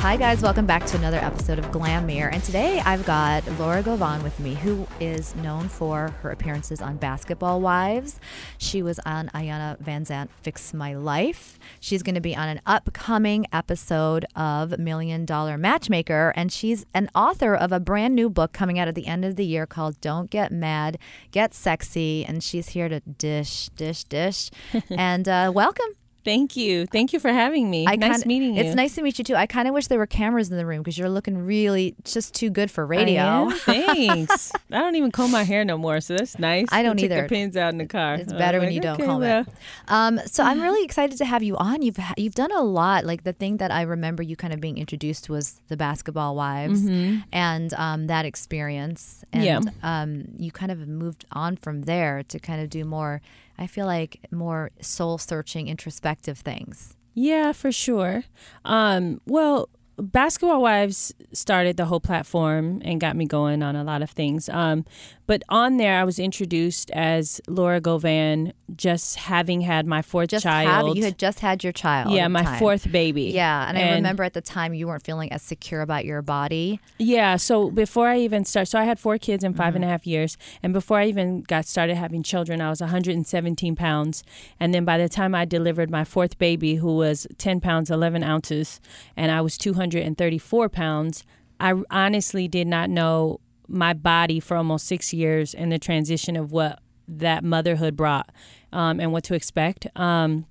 [0.00, 0.40] Hi, guys.
[0.40, 2.30] Welcome back to another episode of Glamere.
[2.32, 6.96] And today I've got Laura Govan with me, who is known for her appearances on
[6.96, 8.18] Basketball Wives.
[8.56, 11.58] She was on Iyanla Vanzant Fix My Life.
[11.80, 16.32] She's going to be on an upcoming episode of Million Dollar Matchmaker.
[16.34, 19.36] And she's an author of a brand new book coming out at the end of
[19.36, 20.96] the year called Don't Get Mad,
[21.30, 22.24] Get Sexy.
[22.24, 24.50] And she's here to dish, dish, dish.
[24.90, 25.99] and uh, welcome.
[26.24, 26.86] Thank you.
[26.86, 27.86] Thank you for having me.
[27.88, 28.62] I nice kinda- meeting you.
[28.62, 29.34] It's nice to meet you too.
[29.36, 32.34] I kind of wish there were cameras in the room because you're looking really just
[32.34, 33.22] too good for radio.
[33.48, 33.58] I?
[33.64, 34.52] Thanks.
[34.70, 36.66] I don't even comb my hair no more, so that's nice.
[36.72, 37.22] I don't took either.
[37.22, 38.14] The pins out in the car.
[38.16, 39.40] It's better when like, you don't okay, comb well.
[39.42, 39.48] it.
[39.88, 41.82] Um, so I'm really excited to have you on.
[41.82, 43.04] You've ha- you've done a lot.
[43.04, 46.86] Like the thing that I remember you kind of being introduced was the Basketball Wives
[47.32, 49.24] and um, that experience.
[49.32, 49.60] And Yeah.
[49.82, 53.22] um, you kind of moved on from there to kind of do more.
[53.60, 56.96] I feel like more soul searching, introspective things.
[57.14, 58.24] Yeah, for sure.
[58.64, 64.00] Um, well, Basketball Wives started the whole platform and got me going on a lot
[64.00, 64.48] of things.
[64.48, 64.86] Um,
[65.30, 70.42] but on there, I was introduced as Laura Govan, just having had my fourth Just
[70.42, 70.66] child.
[70.68, 72.12] having you had just had your child.
[72.12, 72.58] yeah, my time.
[72.58, 73.26] fourth baby.
[73.26, 76.80] Yeah, and, I remember at the time you weren't feeling as secure about your body.
[76.98, 77.36] Yeah.
[77.36, 79.58] So before I even start, so I had four kids in Mm-hmm.
[79.58, 82.80] five and a half years, and before I even got started having children, I was
[82.80, 84.24] 117 pounds,
[84.58, 88.24] and then by the time I delivered my fourth baby, who was 10 pounds 11
[88.24, 88.80] ounces,
[89.16, 91.24] and I was 234 pounds,
[91.60, 93.38] I honestly did not know
[93.70, 98.30] my body for almost six years and the transition of what that motherhood brought
[98.72, 99.86] um, and what to expect.
[99.96, 100.46] Um,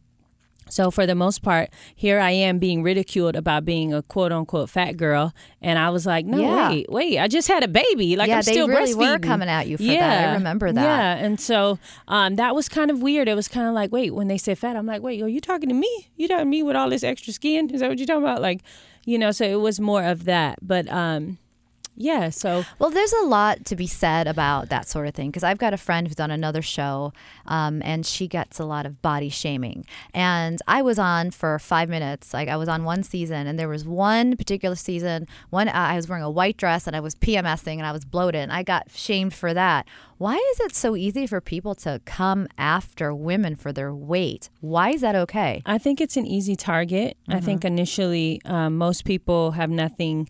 [0.71, 4.69] so for the most part, here I am being ridiculed about being a quote unquote
[4.69, 6.69] fat girl, and I was like, no, Yeah.
[6.69, 8.15] wait, wait, I just had a baby.
[8.15, 9.23] Like Yeah, I'm they still really were breastfeeding.
[9.23, 10.29] coming at you for that.
[10.29, 10.81] I remember that.
[10.83, 13.27] Yeah, and so um, that was kind of weird.
[13.27, 15.41] It was kind of like, wait, when they said fat, I'm like, wait, are you
[15.41, 16.09] talking to me?
[16.17, 17.71] You talking to me with all this extra skin?
[17.71, 18.39] Is that what you're talking about?
[18.41, 18.61] Like,
[19.05, 20.59] you know, so it was more of that.
[20.61, 21.39] But um,
[22.01, 25.43] yeah, so Well, there's a lot to be said about that sort of thing because
[25.43, 27.11] I've got a friend who's on another show,
[27.45, 29.85] um, and she gets a lot of body shaming.
[30.13, 32.33] And I was on for five minutes.
[32.33, 35.27] Like I was on one season, and there was one particular season.
[35.49, 38.41] One I was wearing a white dress, and I was PMSing, and I was bloated,
[38.41, 39.85] and I got shamed for that.
[40.17, 44.49] Why is it so easy for people to come after women for their weight?
[44.61, 45.61] Why is that okay?
[45.65, 47.17] I think it's an easy target.
[47.27, 50.29] I think initially, um, most people have nothing.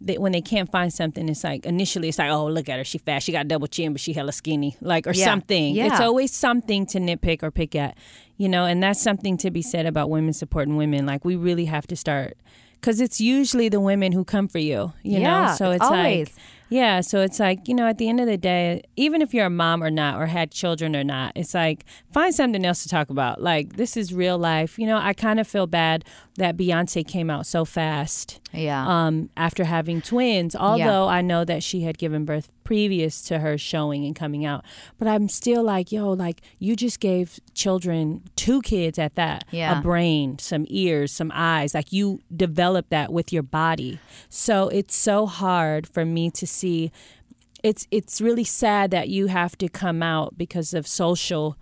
[0.00, 2.84] They, when they can't find something, it's like initially it's like, oh, look at her,
[2.84, 5.24] she fat, she got double chin, but she hella skinny, like or Yeah.
[5.24, 5.74] something.
[5.76, 7.96] It's always something to nitpick or pick at,
[8.36, 8.64] you know.
[8.64, 11.04] And that's something to be said about women supporting women.
[11.04, 12.36] Like we really have to start,
[12.80, 15.54] because it's usually the women who come for you, you Yeah, know.
[15.56, 16.28] So it's it's, always.
[16.28, 16.34] like,
[16.70, 17.00] yeah.
[17.00, 19.50] So it's like you know, at the end of the day, even if you're a
[19.50, 23.10] mom or not, or had children or not, it's like find something else to talk
[23.10, 23.42] about.
[23.42, 24.78] Like this is real life.
[24.78, 26.04] You know, I kind of feel bad
[26.36, 28.84] that Beyonce came out so fast Yeah.
[29.06, 30.56] um, after having twins.
[30.56, 34.64] Although I know that she had given birth previous to her showing and coming out,
[34.98, 39.78] but I'm still like, yo, like you just gave children two kids at that, Yeah.
[39.78, 41.74] a brain, some ears, some eyes.
[41.74, 43.98] Like you developed that with your body.
[44.28, 46.90] So it's so hard for me to see.
[47.62, 51.56] It's it's really sad that you have to come out because of social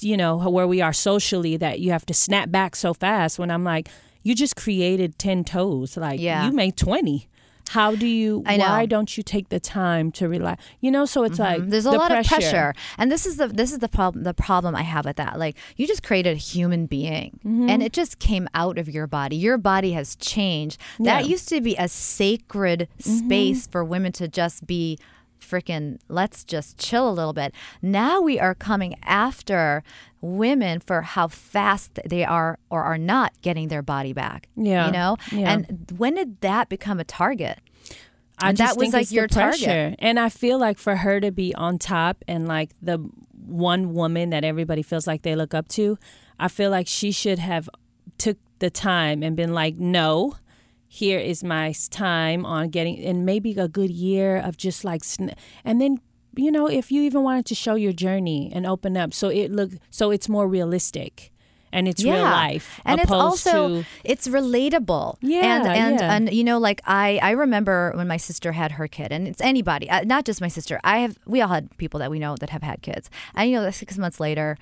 [0.00, 3.50] you know where we are socially that you have to snap back so fast when
[3.50, 3.88] i'm like
[4.22, 6.46] you just created 10 toes like Yeah.
[6.46, 7.28] you made 20
[7.70, 8.64] how do you I know.
[8.66, 11.70] why don't you take the time to relax you know so it's like Mm-hmm.
[11.70, 14.24] There's a the lot of pressure, and this is the this is the problem.
[14.24, 17.70] The problem I have with that, like you just created a human being, Mm-hmm.
[17.70, 19.36] and it just came out of your body.
[19.36, 20.76] Your body has changed.
[21.00, 23.18] That used to be a sacred Mm-hmm.
[23.26, 24.98] space for women to just be
[25.52, 27.54] freaking let's just chill a little bit.
[27.82, 29.82] Now we are coming after
[30.22, 34.48] women for how fast they are or are not getting their body back.
[34.56, 34.86] Yeah.
[34.86, 35.16] You know?
[35.30, 35.52] Yeah.
[35.52, 37.58] And when did that become a target?
[38.38, 39.60] I And just that was, like, your target.
[39.60, 39.94] pressure.
[39.98, 42.98] And I feel like for her to be on top and like the
[43.44, 45.98] one woman that everybody feels like they look up to,
[46.40, 47.68] I feel like she should have
[48.16, 50.36] took the time and been like, no,
[51.00, 55.34] here is my time on getting, and maybe a good year of just like, sn-
[55.64, 56.00] and then.
[56.34, 59.50] You know, if you even wanted to show your journey and open up, so it
[59.52, 61.30] look so it's more realistic,
[61.76, 63.52] and it's real life, and it's also
[63.82, 66.14] to it's relatable Yeah, and and yeah.
[66.14, 69.42] and you know like i i remember when my sister had her kid and it's
[69.42, 72.34] anybody uh, not just my sister i have we all had people that we know
[72.40, 74.56] that have had kids and you know six months later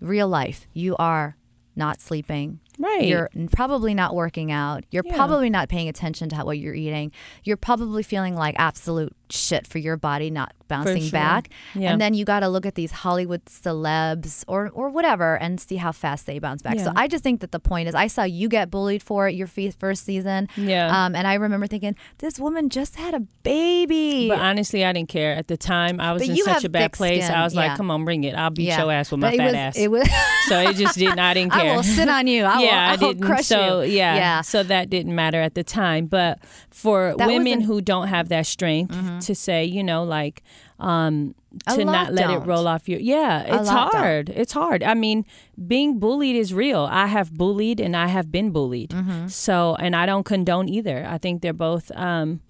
[0.00, 1.36] real life you are
[1.74, 3.04] not sleeping Right.
[3.08, 5.16] you're probably not working out you're Yeah.
[5.16, 7.10] probably not paying attention to how, what you're eating
[7.44, 11.10] you're probably feeling like absolute shit for your body not bouncing sure.
[11.12, 11.92] back Yeah.
[11.92, 15.76] and then you got to look at these hollywood celebs or or whatever and see
[15.76, 18.22] how fast they bounce back so i just think that the point is i saw
[18.24, 21.06] you get bullied for it your first season Yeah.
[21.06, 25.08] um, and i remember thinking this woman just had a baby But honestly, I didn't
[25.08, 26.00] care at the time.
[26.00, 27.24] I was But in such a bad place.
[27.24, 27.60] skin, I was yeah.
[27.68, 28.34] like, "Come on, bring it!
[28.34, 28.82] I'll beat Yeah.
[28.82, 30.08] your ass with But my fat was, ass." it was
[30.48, 31.18] so it just didn't.
[31.18, 31.72] I didn't care.
[31.72, 33.24] i will sit on you I will, yeah, I I will didn't.
[33.26, 36.06] crush so you yeah, yeah so that didn't matter at the time.
[36.06, 36.40] But
[36.70, 40.42] for That women who don't have that strength to say, you know, like
[40.78, 41.34] um,
[41.74, 42.42] to not let don't.
[42.42, 44.00] it roll off your yeah, it's lot don't.
[44.00, 44.28] hard.
[44.30, 44.82] It's hard.
[44.82, 45.24] I mean,
[45.66, 46.88] being bullied is real.
[46.90, 48.90] I have bullied and I have been bullied.
[48.90, 49.28] Mm-hmm.
[49.28, 51.06] So and I don't condone either.
[51.08, 51.90] I think they're both.
[51.96, 52.40] Um,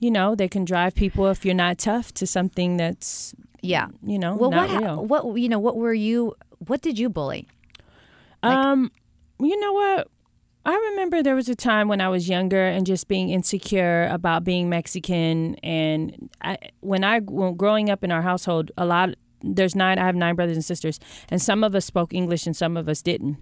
[0.00, 4.18] you know, they can drive people if you're not tough to something that's yeah you
[4.18, 5.06] know well not what real.
[5.06, 7.48] what you know what were you what did you bully
[8.42, 8.92] Um,
[9.40, 10.08] you know what?
[10.66, 14.44] I remember there was a time when I was younger and just being insecure about
[14.44, 19.10] being Mexican, and I, when I when growing up in our household, a lot
[19.42, 19.98] there's nine.
[19.98, 22.88] I have nine brothers and sisters, and some of us spoke English and some of
[22.88, 23.36] us didn't.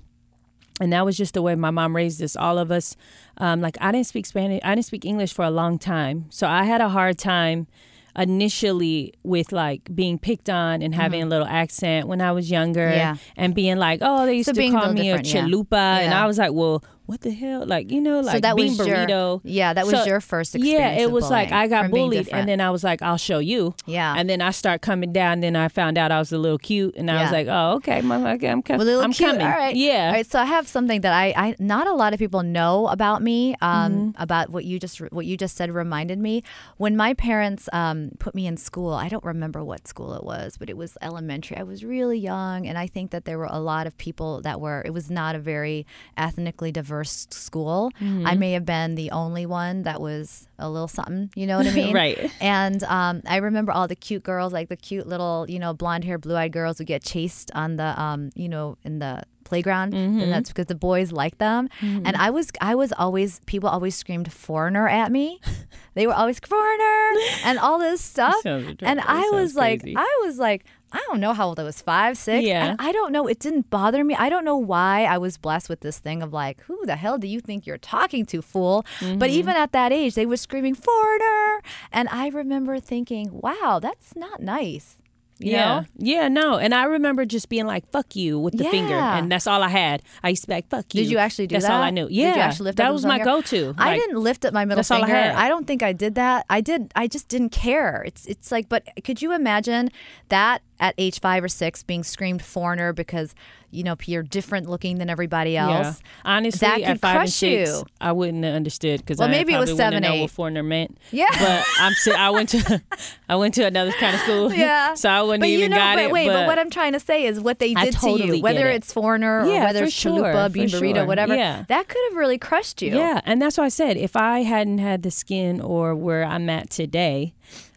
[0.81, 2.35] And that was just the way my mom raised us.
[2.35, 2.97] All of us,
[3.37, 4.61] um, like I didn't speak Spanish.
[4.65, 7.69] I didn't speak English for a long time, so I had a hard time
[8.17, 12.83] initially with like being picked on and having a little accent when I was younger
[12.89, 12.97] Mm-hmm.
[12.99, 13.17] Yeah.
[13.37, 15.43] and being like, oh, they used So to call me a different, yeah.
[15.47, 17.67] chalupa, and I was like, well, what the hell?
[17.67, 19.09] Like, you know, like so that bean was burrito.
[19.09, 22.29] your yeah that was So- your first experience Yeah, it was like I got bullied,
[22.31, 23.75] and then I was like, I'll show you.
[23.87, 24.15] Yeah.
[24.17, 25.33] And then I start coming down.
[25.35, 27.77] And then I found out I was a little cute, and I was like, oh,
[27.77, 28.87] okay, motherfucker, I'm, coming.
[28.87, 29.29] Well, I'm cute.
[29.31, 29.43] coming.
[29.47, 29.75] All right.
[29.75, 30.07] Yeah.
[30.09, 30.27] All right.
[30.27, 33.55] So I have something that I, I not a lot of people know about me.
[33.61, 34.23] Um, Mm-hmm.
[34.23, 36.43] about what you just what you just said reminded me
[36.77, 38.93] when my parents um put me in school.
[38.93, 41.57] I don't remember what school it was, but it was elementary.
[41.57, 44.61] I was really young, and I think that there were a lot of people that
[44.61, 44.83] were.
[44.87, 45.85] It was not a very
[46.17, 47.91] ethnically diverse school.
[48.01, 48.27] Mm-hmm.
[48.27, 51.31] I may have been the only one that was a little something.
[51.35, 51.95] You know what I mean?
[51.95, 52.31] Right.
[52.41, 56.05] And um, I remember all the cute girls, like the cute little, you know, blonde
[56.05, 59.23] hair, blue eyed girls who get chased on the, um, you know, in the
[59.53, 60.21] playground, Mm-hmm.
[60.21, 61.69] and that's because the boys like them.
[62.07, 65.27] And I was, I was always, people always screamed foreigner at me.
[65.97, 67.05] they were always foreigner
[67.45, 68.41] and all this stuff.
[68.47, 69.97] And I was like, crazy.
[69.97, 70.65] I was like,
[70.95, 72.45] I don't know how old I was, five, six.
[72.47, 72.65] Yeah.
[72.67, 73.27] And I don't know.
[73.27, 74.15] It didn't bother me.
[74.15, 77.17] I don't know why I was blessed with this thing of like, who the hell
[77.19, 78.85] do you think you're talking to, fool?
[79.01, 79.39] But Mm-hmm.
[79.41, 81.63] even at that age, they were screaming foreigner.
[81.93, 84.99] And I remember thinking, wow, that's not nice.
[85.47, 85.81] Yeah.
[85.81, 85.87] know?
[85.97, 86.59] Yeah, no.
[86.59, 88.95] And I remember just being like, fuck you with the finger.
[88.95, 90.03] And that's all I had.
[90.23, 91.03] I used to be like, fuck you.
[91.03, 91.69] Did you actually do that's that?
[91.69, 92.09] That's all I knew.
[92.11, 92.31] Yeah.
[92.31, 93.75] Did you actually lift that was my go to.
[93.79, 95.15] I didn't lift up my middle that's all I finger.
[95.15, 95.49] had.
[95.49, 96.47] don't think I did that.
[96.49, 96.93] I did.
[96.97, 98.03] I just didn't care.
[98.07, 99.91] It's it's like, but could you imagine
[100.29, 103.35] that at age five or six being screamed foreigner because
[103.73, 106.01] you know you're different looking than everybody else.
[106.01, 106.09] Yeah.
[106.25, 107.85] Honestly, that at could five and crush six, you.
[108.01, 110.21] I wouldn't have understood because Well, I maybe it was seven, eight.
[110.21, 110.99] what foreigner meant.
[111.11, 111.27] Yeah.
[111.31, 112.83] but I'm I went to
[113.29, 114.53] I went to another kind of school.
[114.63, 114.95] Yeah.
[115.03, 116.11] so I wouldn't but even you know, got but it.
[116.13, 118.69] wait, but, but what I'm trying to say is what they did to you, whether
[118.69, 118.77] it.
[118.77, 121.07] it's foreigner Yeah, or whether it's chalupa, for bean burrito, sure.
[121.07, 121.65] whatever, Yeah.
[121.69, 122.95] that could have really crushed you.
[122.97, 126.49] Yeah, and that's why I said if I hadn't had the skin or where I'm
[126.51, 127.35] at today,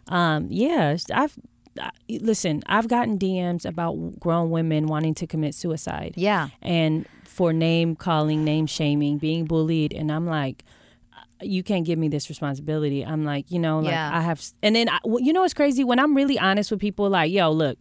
[0.10, 1.36] um, yeah, I've
[2.10, 2.62] listen.
[2.68, 6.14] I've gotten DMs about grown women wanting to commit suicide.
[6.16, 6.50] Yeah.
[6.62, 10.64] and for name calling, name shaming, being bullied, and I'm like.
[11.14, 13.06] Uh, you can't give me this responsibility.
[13.06, 14.10] I'm like, you know, like Yeah.
[14.18, 15.84] I have, and then I, you know what's crazy?
[15.84, 17.78] When I'm really honest with people, like, yo, look,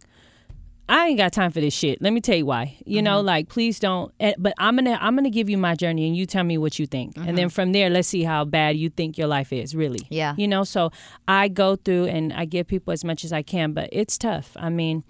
[0.89, 2.03] I ain't got time for this shit.
[2.03, 2.77] Let me tell you why.
[2.85, 3.27] You know, Mm-hmm.
[3.27, 4.13] like please don't.
[4.21, 6.79] eh, But I'm gonna I'm gonna give you my journey, and you tell me what
[6.79, 9.75] you think, and then from there, let's see how bad you think your life is
[9.75, 10.01] really.
[10.01, 10.15] Mm-hmm.
[10.15, 10.35] Yeah.
[10.37, 10.91] You know, so
[11.27, 14.57] I go through and I give people as much as I can, but it's tough.
[14.61, 15.05] I mean,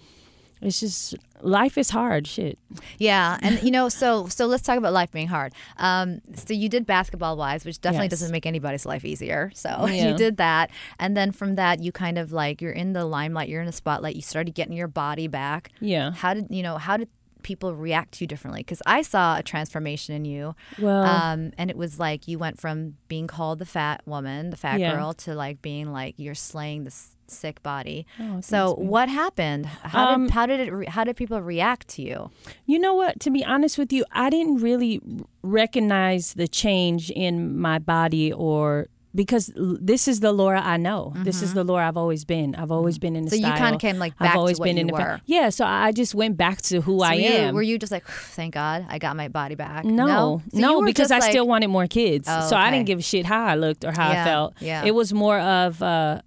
[0.62, 2.26] it's just life is hard.
[2.26, 2.58] Shit.
[2.98, 5.52] Yeah, and you know, so so let's talk about life being hard.
[5.76, 8.10] Um, so you did Basketball Wives which definitely Yes.
[8.20, 9.50] doesn't make anybody's life easier.
[9.54, 10.10] So Yeah.
[10.10, 13.48] you did that, and then from that, you kind of like you're in the limelight,
[13.48, 14.16] you're in the spotlight.
[14.16, 15.70] You started getting your body back.
[15.80, 16.12] Yeah.
[16.12, 16.78] How did you know?
[16.78, 17.08] How did
[17.44, 18.60] people react to you differently?
[18.60, 20.56] Because I saw a transformation in you.
[20.80, 24.56] Well- um, and it was like you went from being called the fat woman, the
[24.56, 24.94] fat Yeah.
[24.96, 28.06] girl, to like being like you're slaying this sick body.
[28.20, 29.64] Oh, so what happened?
[29.66, 32.30] How Um, did how did it re- how did people react to you?
[32.66, 33.18] You know what?
[33.20, 35.00] To be honest with you, I didn't really
[35.42, 41.12] recognize the change in my body or because this is the Laura I know.
[41.16, 42.54] This is the Laura I've always been.
[42.56, 43.42] I've always been in the Mm-hmm.
[43.44, 45.20] So you kinda came, like, back I've to always what been you in the were.
[45.26, 47.54] Yeah, so I just went back to who So I you- am.
[47.54, 49.84] Were you just like, thank God, I got my body back?
[49.84, 52.26] No, no, no, So were because I like- still wanted more kids.
[52.30, 54.54] Oh, So I didn't give a shit how I looked or how Yeah, I felt.
[54.60, 54.84] yeah.
[54.84, 56.20] It was more of uh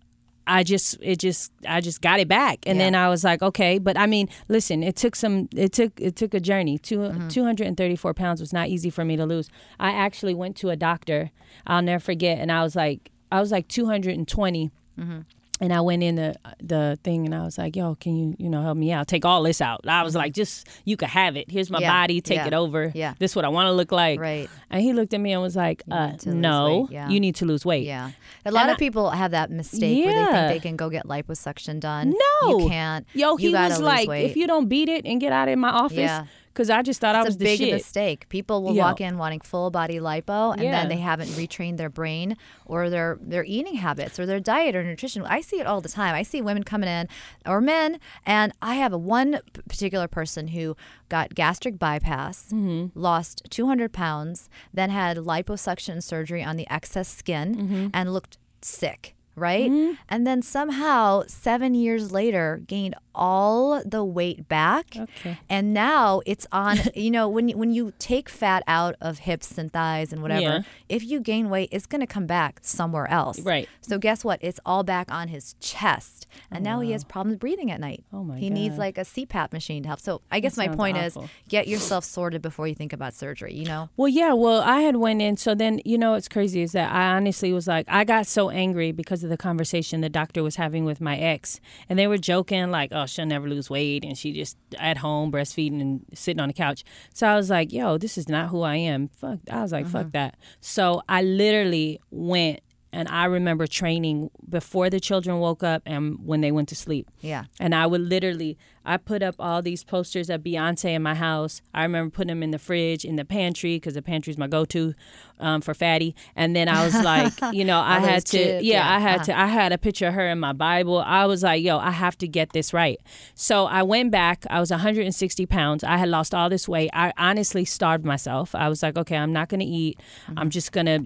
[0.50, 2.60] I just it just I just got it back.
[2.66, 2.86] And Yeah.
[2.86, 6.16] then I was like, okay, but I mean, listen, it took some it took it
[6.16, 6.78] took a journey.
[6.78, 7.28] 2 Mm-hmm.
[7.28, 9.50] 234 pounds was not easy for me to lose.
[9.80, 11.32] I actually went to a doctor.
[11.68, 15.20] I'll never forget and I was like I was like 220 Mm-hmm.
[15.60, 18.50] And I went in the the thing and I was like, "Yo, can you you
[18.50, 19.08] know help me out?
[19.08, 21.50] Take all this out." I was like, "Just you can have it.
[21.50, 21.84] Here's my Mm-hmm.
[21.84, 22.22] Yeah, body.
[22.22, 22.92] Take yeah, it over.
[22.96, 23.14] yeah.
[23.20, 24.50] This is what I want to look like." Right.
[24.70, 27.10] And he looked at me and was like, uh, need to lose "No, yeah.
[27.10, 28.12] you need to lose weight." Yeah,
[28.46, 30.90] a lot And of I- people have that mistake where they think they can go
[30.90, 32.14] get liposuction done.
[32.42, 33.06] No, you can't.
[33.14, 34.10] Yo, You he was like.
[34.10, 36.12] "If you don't beat it and get out of my office,".
[36.58, 38.28] Because I just thought I was a the big mistake.
[38.30, 38.86] People will Yeah.
[38.86, 40.72] walk in wanting full body lipo, and Yeah.
[40.72, 42.36] then they haven't retrained their brain
[42.66, 45.22] or their their eating habits or their diet or nutrition.
[45.24, 46.16] I see it all the time.
[46.16, 47.08] I see women coming in
[47.46, 50.76] or men, and I have a one particular person who
[51.10, 53.00] got gastric bypass, Mm-hmm.
[53.00, 57.88] lost 200 pounds, then had liposuction surgery on the excess skin, Mm-hmm.
[57.94, 59.14] and looked sick.
[59.36, 59.70] Right?
[60.10, 64.96] And then somehow, seven years later, gained all the weight back.
[64.96, 65.38] Okay.
[65.50, 69.58] And now it's on, you know, when you, when you take fat out of hips
[69.58, 70.62] and thighs and whatever, Yeah.
[70.88, 73.40] if you gain weight, it's going to come back somewhere else.
[73.42, 73.68] Right.
[73.82, 74.40] So guess what?
[74.42, 76.28] It's all back on his chest.
[76.52, 77.08] And now he has oh.
[77.08, 78.06] problems breathing at night.
[78.14, 78.44] Oh, my god.
[78.44, 80.00] He needs like a CPAP machine to help.
[80.00, 81.24] So I guess my point awful.
[81.24, 83.90] is get yourself sorted before you think about surgery, you know?
[83.98, 84.34] Well, yeah.
[84.34, 85.36] Well, I had went in.
[85.38, 88.50] So then, you know, what's crazy is that I honestly was like, I got so
[88.50, 91.60] angry because of the conversation the doctor was having with my ex,
[91.90, 95.32] and they were joking like, "Oh, she'll never lose weight, and she just at home
[95.32, 96.84] breastfeeding and sitting on the couch."
[97.14, 99.40] So I was like, "Yo, this is not who I am." Fuck.
[99.52, 99.92] I was like, Mm-hmm.
[99.94, 102.60] "Fuck that." So I literally went.
[102.98, 107.12] And I remember training before the children woke up and when they went to sleep.
[107.22, 107.44] Yeah.
[107.60, 111.62] And I would literally, I put up all these posters of Beyonce in my house.
[111.76, 114.48] I remember putting them in the fridge, in the pantry, because the pantry is my
[114.48, 114.96] go-to
[115.40, 116.16] um, for fatty.
[116.36, 119.26] And then I was like, you know, I had to, yeah, yeah, I had uh-huh.
[119.26, 120.98] to, I had a picture of her in my Bible.
[120.98, 123.00] I was like, yo, I have to get this right.
[123.36, 124.44] So I went back.
[124.50, 125.84] I was 160 pounds.
[125.84, 126.90] I had lost all this weight.
[126.94, 128.56] I honestly starved myself.
[128.56, 130.00] I was like, okay, I'm not gonna eat.
[130.26, 130.40] Mm-hmm.
[130.40, 131.02] I'm just gonna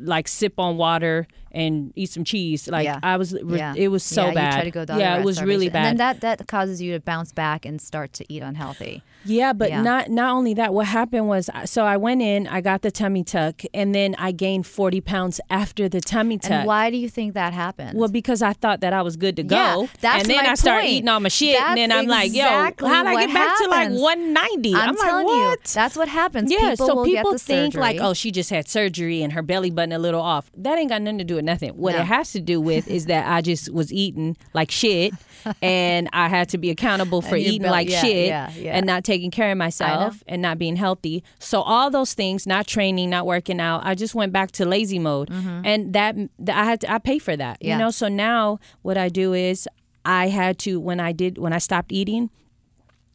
[0.00, 2.68] like sip on water and eat some cheese.
[2.68, 2.98] Like Yeah.
[3.02, 3.74] I was, re- yeah.
[3.76, 4.46] it was so yeah, bad.
[4.46, 5.86] You try to go down yeah, it was really bad.
[5.86, 9.02] And then that, that causes you to bounce back and start to eat unhealthy.
[9.24, 10.74] Yeah, but not not only that.
[10.74, 14.32] What happened was, so I went in, I got the tummy tuck, and then I
[14.32, 16.50] gained forty pounds after the tummy tuck.
[16.50, 17.98] And why do you think that happened?
[17.98, 20.50] Well, because I thought that I was good to go, Yeah, that's and then my
[20.50, 20.92] I started point.
[20.92, 23.68] eating all my shit, and then I'm like, "Yo, how did I get back to
[23.68, 26.50] like 190?" I'm, I'm, like, telling "What?" you, that's what happens.
[26.50, 29.92] Yeah, people so people think like, oh, she just had surgery and her belly button
[29.92, 30.50] a little off.
[30.56, 31.70] That ain't got nothing to do with nothing.
[31.70, 32.00] What No.
[32.00, 35.12] it has to do with is that I just was eating like shit,
[35.62, 38.76] and I had to be accountable for eating bel- like yeah, shit yeah, yeah.
[38.76, 41.22] and not taking care of myself and not being healthy.
[41.38, 44.98] So all those things, not training, not working out, I just went back to lazy
[44.98, 46.16] mode, and that,
[46.48, 47.60] I had to I pay for that.
[47.60, 47.68] Mm-hmm.
[47.70, 49.68] You know, so now what I do is
[50.04, 52.30] I had to when I did when I stopped eating.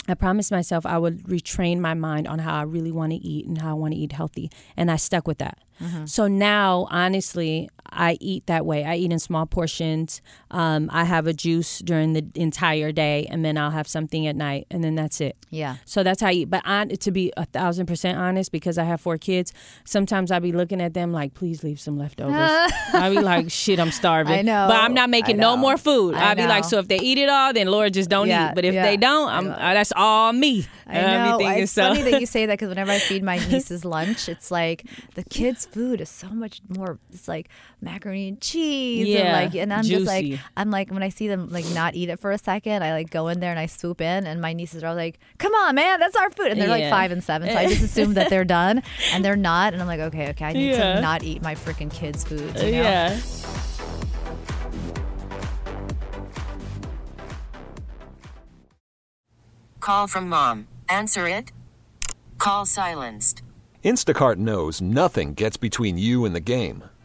[0.09, 3.45] I promised myself I would retrain my mind on how I really want to eat
[3.45, 4.49] and how I want to eat healthy.
[4.77, 5.57] And I stuck with that.
[6.05, 8.83] So now, honestly, I eat that way.
[8.83, 10.21] I eat in small portions.
[10.51, 14.35] Um, I have a juice during the entire day, and then I'll have something at
[14.35, 15.35] night, and then that's it.
[15.49, 15.77] yeah.
[15.85, 16.49] So that's how I eat.
[16.49, 19.53] But on, to be a thousand percent honest, because I have four kids,
[19.85, 22.33] sometimes I'll be looking at them like, please leave some leftovers.
[22.93, 24.33] I'll be like, shit, I'm starving.
[24.33, 24.67] I know.
[24.69, 26.15] But I'm not making no more food.
[26.15, 28.49] I I'll be like, so if they eat it all, then Lord just don't Yeah,
[28.51, 28.55] eat.
[28.55, 28.83] But if yeah.
[28.83, 30.65] they don't, I'm, uh, that's all me.
[30.85, 31.07] I know.
[31.37, 31.87] Everything It's so.
[31.93, 35.23] funny that you say that because whenever I feed my nieces lunch, it's like the
[35.23, 36.97] kids' food is so much more.
[37.11, 37.49] It's like
[37.81, 40.41] macaroni and cheese, and Yeah, like, and I'm just like, juicy.
[40.55, 43.09] I'm like, when I see them like not eat it for a second, I like
[43.09, 45.75] go in there and I swoop in, and my nieces are all like, "Come on,
[45.75, 48.29] man, that's our food," and they're like five and seven, so I just assume that
[48.29, 48.81] they're done,
[49.13, 50.95] and they're not, and I'm like, okay, okay, I need Yeah.
[50.95, 52.55] to not eat my freaking kids' food.
[52.57, 52.67] You know?
[52.81, 53.19] yeah.
[59.79, 60.67] call from mom.
[60.89, 61.51] Answer it.
[62.37, 63.41] Call silenced.
[63.85, 66.83] Instacart knows nothing gets between you and the game.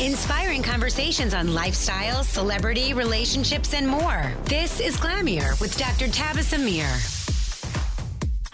[0.00, 4.32] Inspiring conversations on lifestyle, celebrity, relationships, and more.
[4.44, 6.06] This is Glamier with Dr.
[6.06, 6.88] Tabasum Mir.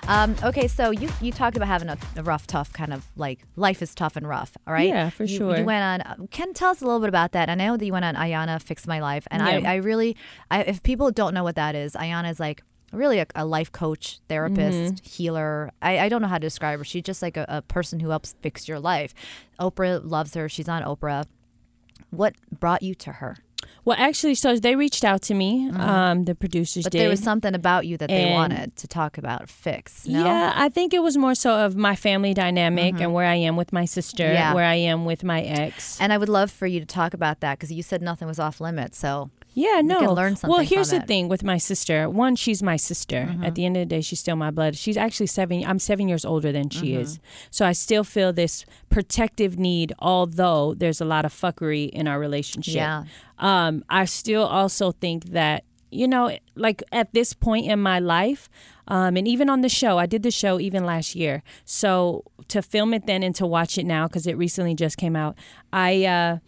[0.07, 3.41] Um, okay, so you you talked about having a, a rough, tough kind of like
[3.57, 4.57] life is tough and rough.
[4.67, 4.89] All right.
[4.89, 5.57] Yeah, for You- sure.
[5.59, 6.01] You went on.
[6.23, 7.49] uh, Can tell us a little bit about that.
[7.51, 9.71] I know that you went on Iyanla Fix My Life, and Yeah.
[9.71, 10.17] I, I really,
[10.51, 12.63] I, if people don't know what that is, Iyanla is like
[12.95, 15.09] really a, a life coach, therapist, Mm-hmm.
[15.09, 15.71] healer.
[15.83, 16.85] I, I don't know how to describe her.
[16.85, 19.15] She's just like a, a person who helps fix your life.
[19.61, 20.49] Oprah loves her.
[20.49, 21.25] She's on Oprah.
[22.11, 23.37] What brought you to her?
[23.87, 25.71] Well, actually, so they reached out to me.
[25.71, 26.87] Um, the producers Mm-hmm.
[26.87, 27.01] But did.
[27.01, 29.49] there was something about you that they wanted to talk about.
[29.49, 30.07] Fix.
[30.07, 30.23] No?
[30.25, 33.57] Yeah, I think it was more so of my family dynamic and where I am
[33.57, 34.35] with my sister, Mm-hmm.
[34.35, 34.55] Yeah.
[34.55, 35.99] where I am with my ex.
[36.01, 38.39] And I would love for you to talk about that because you said nothing was
[38.39, 38.99] off limits.
[38.99, 40.01] So Yeah, no.
[40.01, 41.07] can learn well, here's the it.
[41.07, 42.11] thing with my sister.
[42.11, 43.29] One, she's my sister.
[43.31, 43.45] Mm-hmm.
[43.45, 44.77] At the end of the day, she's still my blood.
[44.77, 45.65] She's actually seven.
[45.65, 47.01] I'm seven years older than she Mm-hmm.
[47.03, 47.21] is.
[47.51, 52.19] So I still feel this protective need, although there's a lot of fuckery in our
[52.19, 52.75] relationship.
[52.75, 53.05] Yeah.
[53.39, 58.49] Um, I still also think that you know, like at this point in my life,
[58.89, 61.45] um, and even on the show, I did the show even last year.
[61.65, 65.15] So to film it then and to watch it now because it recently just came
[65.15, 65.37] out,
[65.73, 66.05] I.
[66.05, 66.39] Uh,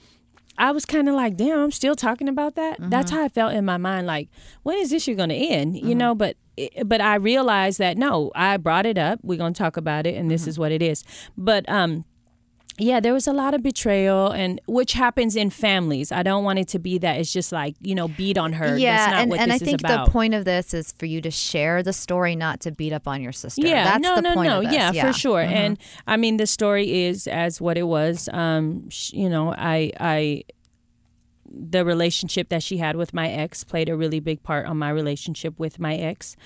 [0.59, 2.77] I was kind of like, damn, I'm still talking about that.
[2.79, 3.21] That's mm-hmm.
[3.21, 4.07] how I felt in my mind.
[4.07, 4.29] Like,
[4.63, 5.77] when is this shit going to end?
[5.77, 5.99] You mm-hmm.
[5.99, 9.21] know, but eh, but I realized that no, I brought it up.
[9.23, 10.51] We're going to talk about it, and this mm-hmm.
[10.51, 11.05] is what it is.
[11.37, 12.05] But um,
[12.79, 16.13] yeah, there was a lot of betrayal, and which happens in families.
[16.13, 18.77] I don't want it to be that it's just like you know beat on her.
[18.77, 21.31] yeah, That's not and, and I think the point of this is for you to
[21.31, 23.67] share the story, not to beat up on your sister.
[23.67, 24.61] Yeah, That's no, the no, point no.
[24.61, 25.43] Yeah, Yeah, for sure.
[25.43, 25.53] Mhm.
[25.53, 28.29] And I mean, the story is as what it was.
[28.33, 30.45] Um, sh- you know, I, I,
[31.49, 34.91] the relationship that she had with my ex played a really big part on my
[34.91, 36.37] relationship with my ex,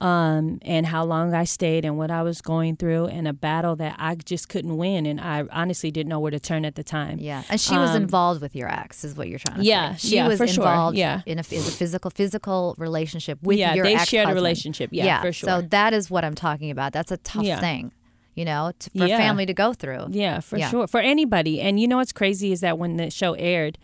[0.00, 3.74] um, and how long I stayed and what I was going through, and a battle
[3.76, 6.84] that I just couldn't win, and I honestly didn't know where to turn at the
[6.84, 7.18] time.
[7.18, 9.68] yeah, and she was Um, involved with your ex, is what you're trying to say.
[9.68, 10.08] Yeah, say.
[10.08, 10.62] She yeah, was for sure.
[10.64, 11.22] involved Yeah.
[11.26, 13.92] in a, a physical physical relationship with Yeah, your ex.
[13.92, 14.90] Yeah, they shared a relationship.
[14.92, 15.48] Yeah, yeah, for sure.
[15.48, 16.92] So that is what I'm talking about.
[16.92, 17.58] That's a tough Yeah.
[17.58, 17.92] thing,
[18.36, 19.16] you know, to, for Yeah.
[19.18, 20.06] family to go through.
[20.10, 20.70] Yeah, for Yeah.
[20.70, 20.86] sure.
[20.86, 21.60] For anybody.
[21.60, 23.78] And you know what's crazy is that when the show aired,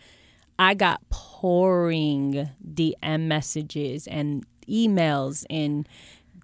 [0.57, 1.01] I got
[1.45, 5.87] pouring DM messages and emails and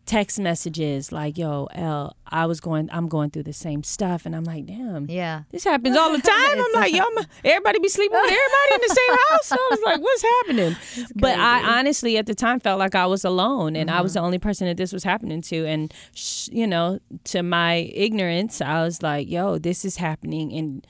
[0.08, 4.36] text messages like, yo, L, I was going I'm going through the same stuff and
[4.36, 5.06] I'm like, damn.
[5.10, 5.44] Yeah.
[5.52, 6.60] This happens all the time.
[6.60, 9.46] I'm like, yo, I'm- everybody be sleeping with everybody in the same house.
[9.48, 10.76] So I was like, what's happening?
[11.16, 14.20] But I honestly, at the time, felt like I was alone and I was the
[14.20, 14.26] Mm-hmm.
[14.26, 15.66] only person that this was happening to.
[15.68, 20.82] And, sh- you know, to my ignorance, I was like, yo, this is happening in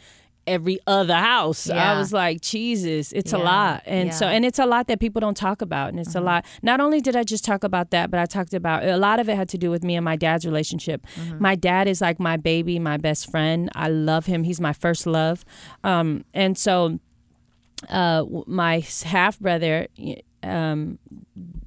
[0.47, 1.67] every other house.
[1.67, 1.93] Yeah.
[1.93, 3.83] I was like, Jesus, it's a lot.
[3.85, 4.29] And so, yeah.
[4.29, 4.35] Mm-hmm.
[4.35, 5.89] and it's a lot that people don't talk about.
[5.89, 6.45] And it's a lot.
[6.61, 9.29] Not only did I just talk about that, but I talked about a lot of
[9.29, 11.05] it had to do with me and my dad's relationship.
[11.15, 11.41] Mm-hmm.
[11.41, 13.69] My dad is like my baby, my best friend.
[13.75, 14.43] I love him.
[14.43, 15.45] He's my first love.
[15.83, 16.99] Um, and so,
[17.89, 19.87] uh, my half brother
[20.43, 20.99] um,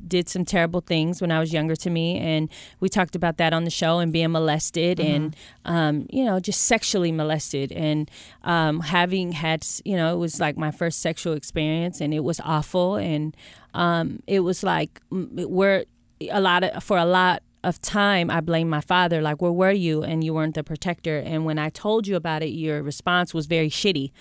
[0.06, 2.48] did some terrible things when I was younger to me, and
[2.80, 6.62] we talked about that on the show and being molested and um, you know just
[6.62, 7.72] sexually molested.
[7.72, 8.10] And
[8.42, 12.40] um, having had you know it was like my first sexual experience and it was
[12.44, 12.96] awful.
[12.96, 13.37] And
[13.74, 15.84] um, it was like we're
[16.30, 19.70] a lot of for a lot of time I blamed my father like where were
[19.72, 20.03] you?
[20.03, 21.18] And you weren't the protector.
[21.18, 24.12] And when I told you about it your response was very shitty.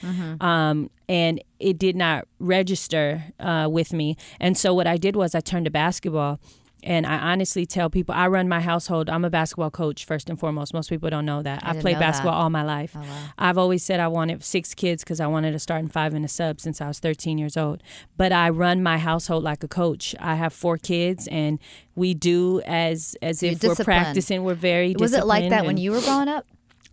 [0.42, 4.16] Um, and it did not register uh, with me.
[4.40, 6.40] And so what I did was I turned to basketball
[6.84, 10.40] and I honestly tell people I run my household I'm a basketball coach first and
[10.40, 12.06] foremost most people don't know that I I've played know that.
[12.12, 13.08] basketball all my life Oh, wow.
[13.38, 16.24] I've always said I wanted six kids because I wanted to start in five in
[16.24, 17.82] a sub since I was 13 years old.
[18.18, 20.16] But I run my household like a coach.
[20.20, 21.60] I have four kids, and
[21.96, 24.44] we do as as You're if we're practicing.
[24.44, 26.46] We're very Was it like that when you were growing up?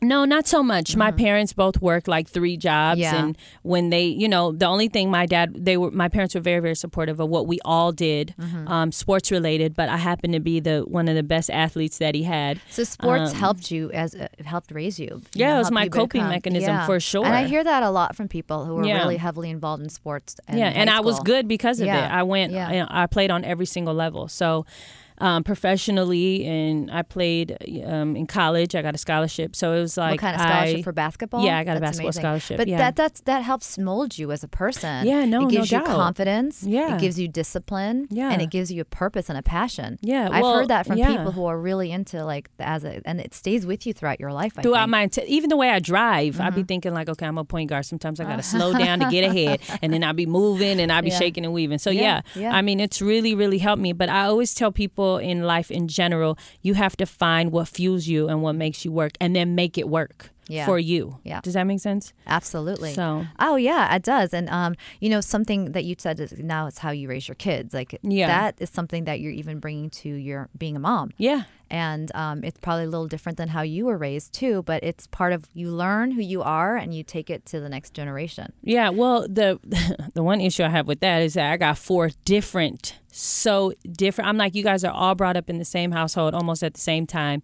[0.03, 0.97] No, not so much.
[0.97, 3.15] My parents both worked like three jobs, Mm-hmm.
[3.15, 3.25] Yeah.
[3.25, 6.41] and when they, you know, the only thing my dad, they were, my parents were
[6.41, 8.69] very, very supportive of what we all did, Mm-hmm.
[8.69, 9.75] um, sports related.
[9.75, 12.61] But I happened to be the one of the best athletes that he had.
[12.71, 15.07] So sports Um, helped you as it helped raise you.
[15.09, 16.87] you Yeah, know, it was my coping become- mechanism yeah.
[16.87, 17.25] for sure.
[17.27, 18.99] And I hear that a lot from people who are Yeah.
[18.99, 20.37] really heavily involved in sports.
[20.49, 21.91] And yeah, and high I was good because of it.
[21.93, 22.71] I went, yeah.
[22.73, 24.29] you know, I played on every single level.
[24.29, 24.65] So,
[25.21, 27.57] um, professionally, and I played
[27.87, 28.75] um, in college.
[28.75, 31.45] I got a scholarship, so it was like what kind of scholarship I- for basketball?
[31.45, 32.23] Yeah, I got a basketball amazing.
[32.23, 32.57] scholarship.
[32.57, 32.79] But yeah.
[32.79, 35.07] that that's that helps mold you as a person.
[35.07, 35.95] Yeah, no, it gives no you doubt.
[35.97, 36.63] confidence.
[36.63, 36.95] Yeah.
[36.95, 38.09] it gives you discipline.
[38.11, 38.31] Yeah.
[38.31, 39.99] and it gives you a purpose and a passion.
[40.03, 41.09] Yeah, I've well, heard that from yeah.
[41.17, 44.33] people who are really into like as a, and it stays with you throughout your
[44.33, 44.53] life.
[44.59, 45.17] I throughout think.
[45.17, 46.57] my even the way I drive, I'd Mm-hmm.
[46.57, 47.85] be thinking like, okay, I'm a point guard.
[47.87, 51.05] Sometimes I gotta slow down to get ahead, and then I'd be moving and I'd
[51.05, 51.19] be Yeah.
[51.19, 51.79] shaking and weaving.
[51.79, 52.53] So yeah, yeah.
[52.55, 53.93] I mean, it's really really helped me.
[53.93, 58.07] But I always tell people in life in general, you have to find what fuels
[58.07, 60.67] you and what makes you work, and then make it work Yeah.
[60.67, 61.19] for you.
[61.25, 61.41] Yeah.
[61.43, 62.13] Does that make sense?
[62.27, 62.93] Absolutely.
[62.95, 64.33] So- oh yeah, it does.
[64.35, 67.35] And um, you know, something that you said is now it's how you raise your
[67.37, 67.73] kids.
[67.75, 68.27] Like Yeah.
[68.27, 71.11] that is something that you're even bringing to your being a mom.
[71.17, 71.45] Yeah.
[71.73, 74.63] And um, it's probably a little different than how you were raised too.
[74.65, 77.69] But it's part of you learn who you are and you take it to the
[77.69, 78.53] next generation.
[78.65, 79.61] Yeah, well, the
[80.15, 84.29] the one issue I have with that is that I got four different, so different.
[84.29, 86.81] I'm like, you guys are all brought up in the same household, almost at the
[86.81, 87.41] same time.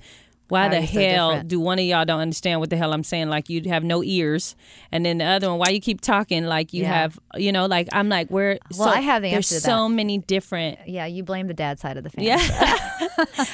[0.48, 3.02] Why the you so hell do one of y'all don't understand what the hell I'm
[3.02, 3.28] saying?
[3.28, 4.54] Like you have no ears,
[4.92, 6.92] and then the other one, why you keep talking like you Yeah.
[6.92, 8.58] have, you know, like I'm like, where?
[8.78, 10.78] Well, so I have the There's answer to so many different.
[10.86, 12.28] Yeah, you blame the dad side of the family.
[12.28, 12.76] Yeah.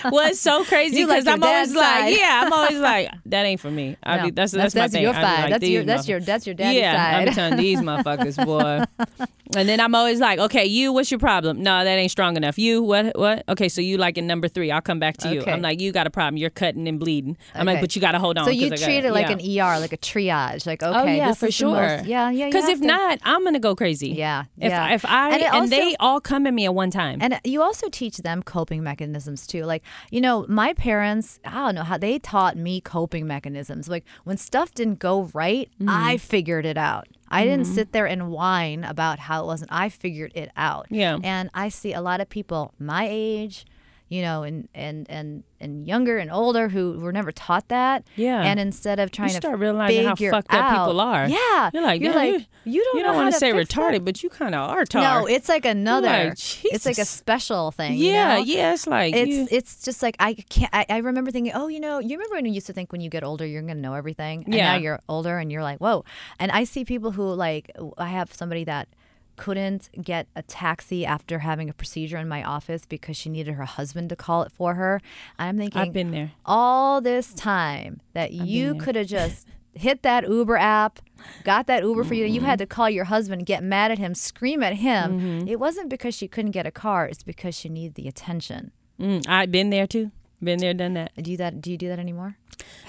[0.10, 3.10] well, it's so crazy You like because I'm always dad's like, yeah, I'm always like,
[3.26, 3.96] that ain't for me.
[4.02, 5.02] I No, be, that's, that's- that's my that's thing.
[5.02, 5.22] your side.
[5.42, 8.84] like, That's your- that's your- that's your daddy's yeah, I'm telling these motherfuckers, boy.
[9.54, 11.62] And then I'm always like, okay, you, what's your problem?
[11.62, 12.58] No, that ain't strong enough.
[12.58, 13.44] You, what, what?
[13.50, 14.70] Okay, so you like in number three.
[14.70, 15.44] I'll come back to you.
[15.44, 16.38] I'm like, you got a problem.
[16.38, 17.36] You're cutting and bleeding.
[17.54, 18.44] I'm like, but you got to hold on.
[18.44, 19.66] So you treat gotta- it like yeah.
[19.68, 20.66] an ER, like a triage.
[20.66, 22.08] Like okay, Oh yeah, this for is the most- sure.
[22.08, 22.46] yeah, yeah.
[22.46, 24.10] Because if to- not, I'm gonna go crazy.
[24.10, 24.94] Yeah, If yeah.
[24.94, 27.18] if I And and, also- they all come at me at one time.
[27.20, 29.64] And you also teach them coping mechanisms too.
[29.64, 33.88] Like, you know, my parents, I don't know how they taught me coping mechanisms.
[33.88, 35.88] Like, when stuff didn't go right, Mm-hmm.
[35.88, 37.08] I figured it out.
[37.28, 39.72] I didn't sit there and whine about how it wasn't.
[39.72, 40.86] I figured it out.
[40.90, 41.18] Yeah.
[41.24, 43.64] And I see a lot of people my age,
[44.12, 48.06] you know, and and and and younger and older who were never taught that.
[48.14, 48.42] Yeah.
[48.42, 51.26] And instead of trying you start to realizing how fucked up people are.
[51.26, 51.70] Yeah.
[51.72, 54.22] you're like, you're like, you, you don't you don't want to say retarded, that." but
[54.22, 55.02] you kind of are tard.
[55.02, 56.08] No, it's like another.
[56.08, 57.94] like, it's like a special thing.
[57.94, 58.42] you yeah, know?
[58.42, 58.74] yeah.
[58.74, 60.70] It's like it's you- it's just like I can't.
[60.74, 63.00] I, I remember thinking, oh, you know, you remember when you used to think when
[63.00, 64.72] you get older you're gonna know everything, and Yeah.
[64.72, 66.04] now you're older and you're like, whoa.
[66.38, 68.88] And I see people who like I have somebody that
[69.36, 73.64] couldn't get a taxi after having a procedure in my office because she needed her
[73.64, 75.00] husband to call it for her.
[75.38, 76.32] I'm thinking, I've been there.
[76.44, 81.00] all this time that you could have just hit that Uber app,
[81.44, 82.26] got that Uber for you.
[82.26, 85.18] You had to call your husband, get mad at him, scream at him.
[85.18, 85.48] Mm-hmm.
[85.48, 88.72] It wasn't because she couldn't get a car; it's because she needed the attention.
[89.00, 90.10] Mm, I've been there too.
[90.42, 91.12] Been there, done that.
[91.20, 91.60] Do you that?
[91.60, 92.36] Do you do that anymore?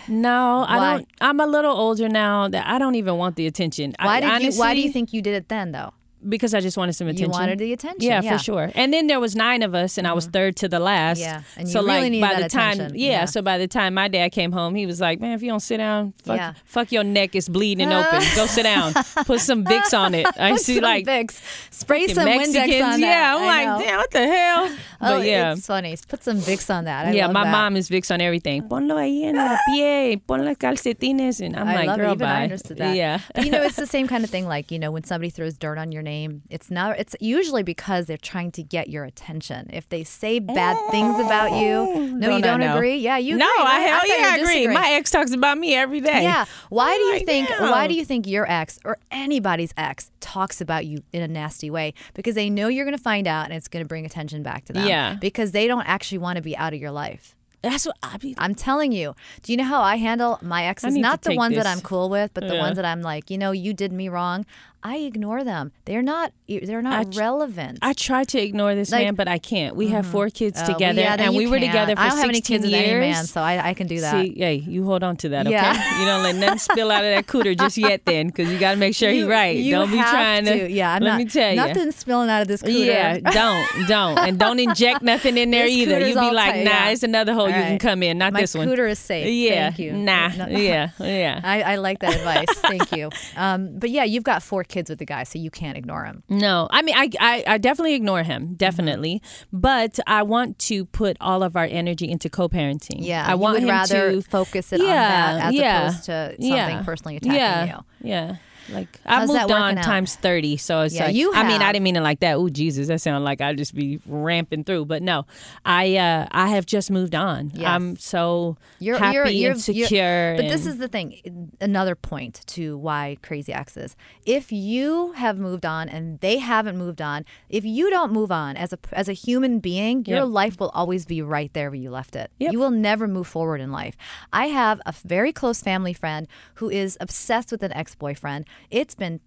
[0.08, 1.08] No, I don't.
[1.22, 3.94] I'm a little older now that I don't even want the attention.
[4.00, 4.60] Why I, did you?
[4.60, 5.94] Why do you think you did it then, though?
[6.28, 7.26] Because I just wanted some attention.
[7.26, 8.02] You wanted the attention.
[8.02, 8.72] Yeah, yeah, for sure.
[8.76, 10.32] And then there was nine of us, and I was mm-hmm.
[10.32, 11.20] third to the last.
[11.20, 13.26] Yeah, and so you really like needed by that the time, yeah, Yeah.
[13.26, 15.60] So by the time my dad came home, he was like, "Man, if you don't
[15.60, 16.54] sit down, fuck, Yeah.
[16.66, 18.22] fuck your neck is bleeding open.
[18.36, 18.94] Go sit down.
[19.26, 21.42] Put some Vicks on it." I Put see some like Vicks.
[21.72, 22.56] spray some Mexicans.
[22.56, 23.08] Windex on that.
[23.08, 23.76] yeah, I'm I know.
[23.78, 24.78] like, damn, what the hell?
[25.06, 25.52] Oh, but yeah.
[25.52, 25.98] it's funny.
[26.08, 27.08] Put some Vicks on that.
[27.08, 27.52] I yeah, my that.
[27.52, 28.64] mom is Vicks on everything.
[28.70, 32.26] Ponlo ahí en la pie, pon las calcetines, and I'm I like, love girl, bye.
[32.26, 32.96] I understood that.
[32.96, 34.48] Yeah, But, you know, it's the same kind of thing.
[34.48, 36.13] Like you know, when somebody throws dirt on your name,
[36.50, 37.00] it's not.
[37.00, 39.70] It's usually because they're trying to get your attention.
[39.72, 41.26] If they say bad things mm.
[41.26, 42.76] about you, no, Don't you I don't know?
[42.76, 42.98] agree.
[42.98, 43.38] Yeah, you.
[43.38, 44.68] no, agree, I hell you yeah, I agree.
[44.68, 46.24] My ex talks about me every day.
[46.24, 46.46] Yeah.
[46.70, 47.50] Why do you think?
[47.50, 51.70] Why do you think your ex or anybody's ex talks about you in a nasty
[51.70, 51.94] way?
[52.14, 54.66] Because they know you're going to find out, and it's going to bring attention back
[54.66, 54.88] to them.
[54.88, 55.16] Yeah.
[55.20, 57.36] Because they don't actually want to be out of your life.
[57.64, 58.36] That's what I be.
[58.38, 59.16] I'm telling you.
[59.42, 60.96] Do you know how I handle my exes?
[60.96, 61.66] Not the ones that.
[61.66, 62.62] I'm cool with, but the Yeah.
[62.62, 64.46] ones that I'm like, you know, you did me wrong.
[64.86, 65.72] I ignore them.
[65.86, 66.34] They're not.
[66.48, 67.80] They're not I tr- relevant.
[67.82, 69.76] I try to ignore this Like- man, but I can't.
[69.78, 72.30] We have four kids well, together, yeah, and we were together for I don't have
[72.30, 72.90] any 16 kids years.
[72.90, 74.12] any man, so I, I can do that.
[74.12, 75.56] See, hey, you hold on to that, okay?
[75.56, 76.00] Yeah.
[76.00, 78.72] You don't let nothing spill out of that cooter just yet, then, because you got
[78.72, 79.56] to make sure you, he right.
[79.56, 80.70] You don't be trying to.
[80.70, 81.18] Yeah, I'm let not.
[81.20, 81.56] me tell you.
[81.56, 82.86] nothing spilling out of this cooter.
[82.86, 85.96] Yeah, don't, don't, and don't inject nothing in there This either.
[85.96, 86.90] cooter's You be like, tight, nah, yeah.
[86.90, 88.68] it's another hole All you can come in, not My this one.
[88.68, 89.28] My cooter is safe.
[89.34, 89.94] Yeah, Thank you.
[89.94, 91.40] nah, yeah, yeah.
[91.44, 92.48] I, I like that advice.
[92.60, 93.10] Thank you.
[93.38, 96.24] Um, but yeah, you've got four kids with the guy, so you can't ignore him.
[96.28, 98.54] No, I mean, I, I, I definitely ignore him, mm-hmm.
[98.56, 99.22] definitely.
[99.54, 102.98] But I want to put all of our energy into co-parenting.
[103.00, 106.30] Yeah, I want would him rather to focus it on that as yeah, opposed to
[106.32, 108.10] something yeah, personally attacking yeah, you.
[108.10, 108.36] Yeah.
[108.70, 109.84] Like I moved on out?
[109.84, 112.36] times thirty, so it's Yeah, like you I mean, I didn't mean it like that.
[112.36, 114.86] Oh Jesus, that sounded like I'd just be ramping through.
[114.86, 115.26] But no,
[115.66, 117.52] I uh I have just moved on.
[117.54, 117.68] Yes.
[117.68, 120.36] I'm so You're, happy you're, you're, and secure.
[120.38, 121.52] But this is the thing.
[121.60, 123.96] Another point to why crazy ex is.
[124.26, 128.56] If you have moved on and they haven't moved on, if you don't move on
[128.58, 130.28] as a as a human being, your Yep.
[130.30, 132.32] life will always be right there where you left it.
[132.40, 132.54] Yep.
[132.54, 133.96] You will never move forward in life.
[134.32, 138.46] I have a very close family friend who is obsessed with an ex boyfriend.
[138.70, 139.20] It's been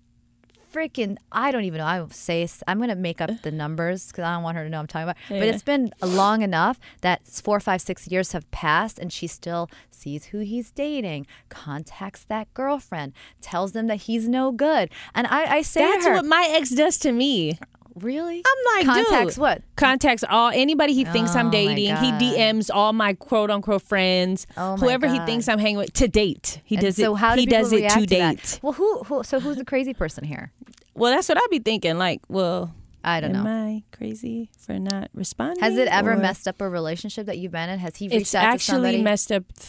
[0.72, 1.86] freaking I don't even know.
[1.86, 4.70] I will say I'm gonna make up the numbers because I don't want her to
[4.70, 5.16] know I'm talking about.
[5.28, 9.70] But it's been long enough that four, five, six years have passed, and she still
[9.90, 15.56] sees who he's dating, contacts that girlfriend, tells them that he's no good, and I,
[15.56, 17.58] I say That's her, what my ex does to me.
[18.00, 18.42] Really?
[18.44, 19.62] I'm like, contacts dude, what?
[19.76, 21.96] Contacts all anybody he thinks Oh, I'm dating.
[21.96, 26.08] He DMs all my quote unquote friends, Oh, whoever he thinks I'm hanging with to
[26.08, 26.60] date.
[26.64, 27.18] He And does so it.
[27.18, 28.36] how do he does it to to that?
[28.36, 28.60] date.
[28.62, 29.22] Well, who, who?
[29.24, 30.52] So who's the crazy person here?
[30.94, 31.98] Well, that's what I'd be thinking.
[31.98, 33.50] Like, well, I don't am know.
[33.50, 35.62] I crazy for not responding?
[35.62, 37.78] Has it ever or- messed up a relationship that you've been in?
[37.78, 39.68] Has he reached It's out to actually messed up th-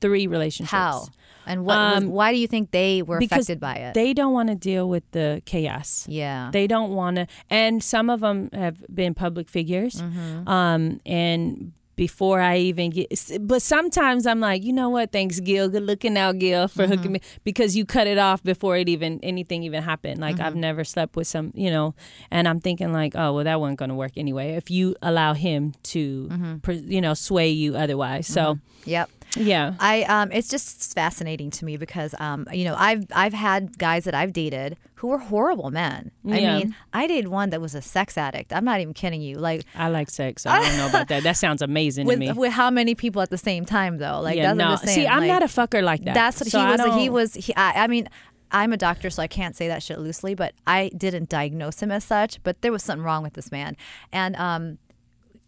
[0.00, 0.70] three relationships.
[0.70, 1.06] How?
[1.48, 1.76] And what?
[1.76, 3.94] was, Um, why do you think they were affected by it?
[3.94, 6.06] They don't want to deal with the chaos.
[6.08, 6.50] yeah.
[6.52, 9.94] They don't want to, and some of them have been public figures.
[10.02, 10.48] Mm-hmm.
[10.48, 13.08] Um, and before I even get,
[13.40, 15.10] but sometimes I'm like, you know what?
[15.10, 15.68] Thanks, Gil.
[15.68, 16.92] Good looking out, Gil, for Mm-hmm.
[16.92, 20.20] hooking me because you cut it off before it even anything even happened.
[20.20, 20.44] Like Mm-hmm.
[20.44, 21.96] I've never slept with some, you know,
[22.30, 24.52] and I'm thinking like, oh well, that wasn't going to work anyway.
[24.54, 26.88] If you allow him to, Mm-hmm.
[26.92, 28.28] you know, sway you otherwise.
[28.28, 29.10] So Yep.
[29.36, 29.74] Yeah.
[29.80, 34.04] I um, it's just fascinating to me because um, you know, I've I've had guys
[34.04, 36.10] that I've dated who were horrible men.
[36.28, 36.58] I Yeah.
[36.58, 38.52] mean, I dated one that was a sex addict.
[38.52, 39.36] I'm not even kidding you.
[39.38, 40.44] Like I like sex.
[40.46, 41.22] I don't know about that.
[41.22, 42.32] That sounds amazing with to me.
[42.32, 44.20] with how many people at the same time though?
[44.20, 44.90] Like yeah, that's what no.
[44.90, 44.94] I'm.
[44.96, 46.14] See, I'm like, not a fucker like that.
[46.14, 46.94] That's what So he was.
[47.02, 47.34] He was.
[47.46, 48.08] He, I, I mean,
[48.50, 50.34] I'm a doctor, so I can't say that shit loosely.
[50.34, 52.42] But I didn't diagnose him as such.
[52.42, 53.76] But there was something wrong with this man,
[54.12, 54.78] and um,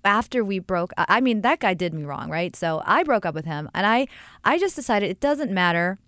[0.05, 2.55] after we broke, I I mean, that guy did me wrong, right?
[2.57, 4.07] So I broke up with him, and I,
[4.45, 5.99] I just decided it doesn't matter.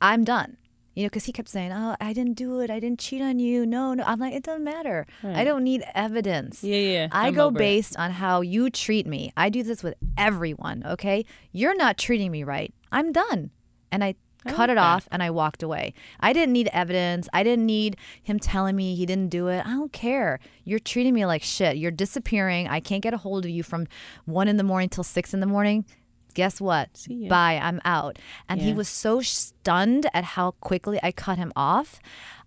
[0.00, 0.58] I'm done.
[0.94, 2.70] You know, because he kept saying, "Oh, I didn't do it.
[2.70, 3.66] I didn't cheat on you.
[3.66, 5.06] No, no." I'm like, it doesn't matter.
[5.22, 5.44] I hmm.
[5.44, 6.62] don't need evidence.
[6.62, 7.08] Yeah, yeah.
[7.10, 7.58] I I'm go over it.
[7.58, 9.32] based on how you treat me.
[9.36, 11.24] I do this with everyone, okay?
[11.50, 12.72] You're not treating me right.
[12.92, 13.50] I'm done.
[13.90, 14.14] And I
[14.46, 15.94] cut it off and I walked away.
[16.20, 17.28] I didn't need evidence.
[17.32, 19.64] I didn't need him telling me he didn't do it.
[19.66, 20.40] I don't care.
[20.64, 21.76] You're treating me like shit.
[21.76, 22.68] You're disappearing.
[22.68, 23.86] I can't get a hold of you from
[24.24, 25.84] one in the morning till six in the morning.
[26.34, 27.06] Guess what?
[27.28, 27.60] Bye.
[27.62, 28.18] I'm out.
[28.48, 32.00] And he was so stunned at how quickly I cut him off.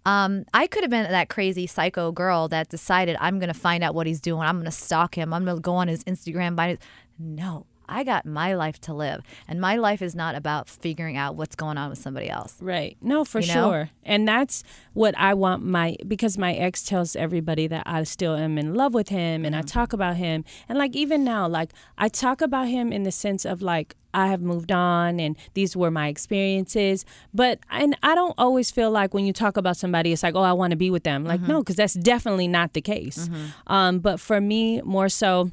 [0.05, 3.83] Um, I could have been that crazy psycho girl that decided I'm going to find
[3.83, 4.41] out what he's doing.
[4.41, 5.33] I'm going to stalk him.
[5.33, 6.55] I'm going to go on his Instagram.
[6.55, 6.77] By
[7.19, 11.35] no, I got my life to live, and my life is not about figuring out
[11.35, 12.55] what's going on with somebody else.
[12.61, 12.97] Right.
[13.01, 13.53] No, for You know?
[13.71, 13.89] sure.
[14.03, 18.57] And that's what I want my because my ex tells everybody that I still am
[18.57, 19.67] in love with him and I Mm-hmm.
[19.67, 20.43] talk about him.
[20.69, 24.27] And like even now, like I talk about him in the sense of like I
[24.27, 27.05] have moved on and these were my experiences.
[27.33, 30.41] But and I don't always feel like when you talk about somebody it's like, "Oh,
[30.41, 31.51] I want to be with them." Like Mm-hmm.
[31.51, 33.29] no, cuz that's definitely not the case.
[33.67, 35.51] Um but for me more so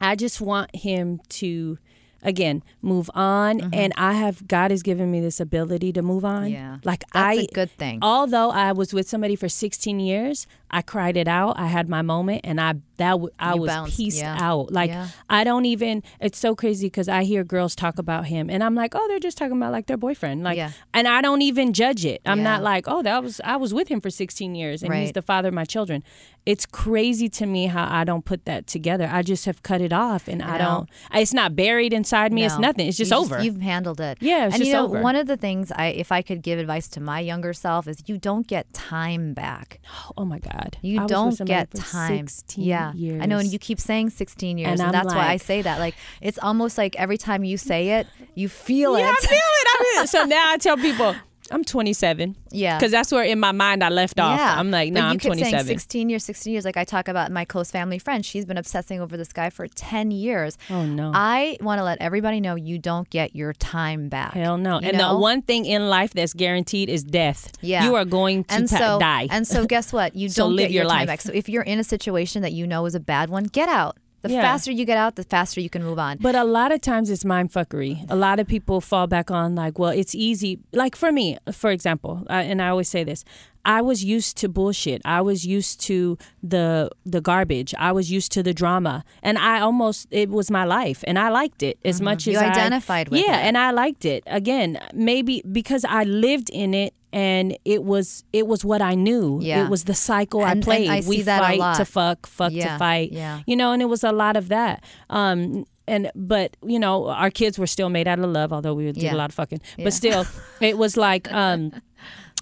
[0.00, 1.78] I just want him to
[2.24, 6.44] again move on and I have God has given me this ability to move on.
[6.44, 6.54] Mm-hmm.
[6.54, 6.78] Yeah.
[6.82, 7.98] Like That's I a good thing.
[8.02, 10.46] Although I was with somebody for 16 years,
[10.78, 11.58] I cried it out.
[11.58, 14.36] I had my moment and I that w- I You was bounced, pieced yeah.
[14.48, 14.72] out.
[14.72, 15.08] Like Yeah.
[15.28, 18.74] I don't even it's so crazy cuz I hear girls talk about him and I'm
[18.74, 20.70] like, "Oh, they're just talking about like their boyfriend." Like Yeah.
[20.92, 22.20] and I don't even judge it.
[22.26, 25.12] I'm not like, "Oh, that was I was with him for 16 years and he's
[25.12, 26.02] the father of my children."
[26.46, 29.08] It's crazy to me how I don't put that together.
[29.10, 30.64] I just have cut it off and I know.
[30.64, 30.88] don't
[31.22, 32.44] it's not buried inside me.
[32.44, 32.86] It's nothing.
[32.88, 33.42] It's just You over.
[33.42, 34.18] You've handled it.
[34.20, 35.00] Yeah, and you know, over.
[35.00, 37.96] one of the things I, if I could give advice to my younger self, is
[38.06, 39.80] you don't get time back.
[40.18, 40.63] oh my god.
[40.72, 42.26] I You was with don't get time.
[42.26, 43.22] 16 yeah, years.
[43.22, 45.62] I know, and you keep saying 16 years, And and, I'm that's why I say
[45.62, 45.78] that.
[45.78, 49.00] Like, it's almost like every time you say it, you feel it.
[49.00, 49.66] Yeah, I feel it.
[49.68, 50.08] I feel it.
[50.14, 51.14] So now I tell people
[51.50, 52.36] I'm 27.
[52.50, 52.78] Yeah.
[52.78, 54.38] Because that's where in my mind I left off.
[54.38, 54.58] Yeah.
[54.58, 55.50] I'm like, no, you I'm 27.
[55.50, 56.64] saying 16 years, 16 years.
[56.64, 58.24] Like I talk about my close family friend.
[58.24, 60.56] She's been obsessing over this guy for 10 years.
[60.70, 61.12] Oh, no.
[61.14, 64.32] I want to let everybody know you don't get your time back.
[64.32, 64.80] Hell no.
[64.80, 65.14] You and know?
[65.14, 67.52] the one thing in life that's guaranteed is death.
[67.60, 67.84] Yeah.
[67.84, 69.28] You are going to and ta- so, die.
[69.30, 70.16] And so guess what?
[70.16, 71.06] You don't live get your your, time life.
[71.08, 71.20] back.
[71.20, 73.98] So if you're in a situation that you know is a bad one, get out.
[74.24, 74.42] The Yeah.
[74.42, 76.16] faster you get out, the faster you can move on.
[76.20, 77.94] But a lot of times it's mind fuckery.
[78.10, 80.58] A lot of people fall back on like, well, it's easy.
[80.72, 83.20] Like for me, for example, I, and I always say this:
[83.66, 85.00] I was used to bullshit.
[85.04, 87.74] I was used to the the garbage.
[87.78, 91.28] I was used to the drama, and I almost it was my life, and I
[91.40, 92.30] liked it as much Mm-hmm.
[92.32, 93.44] You as I- identified with yeah, it.
[93.48, 94.22] and I liked it.
[94.26, 96.92] Again, maybe because I lived in it.
[97.14, 99.38] And it was it was what I knew.
[99.40, 99.64] Yeah.
[99.64, 100.90] It was the cycle And- I played.
[100.90, 103.12] I we see that a fight to fuck, fuck Yeah, to fight.
[103.12, 103.40] yeah.
[103.46, 104.82] You know, and it was a lot of that.
[105.08, 108.84] Um and but you know our kids were still made out of love although we
[108.86, 109.14] did Yeah.
[109.14, 109.84] a lot of fucking Yeah.
[109.84, 110.24] but still
[110.60, 111.72] it was like um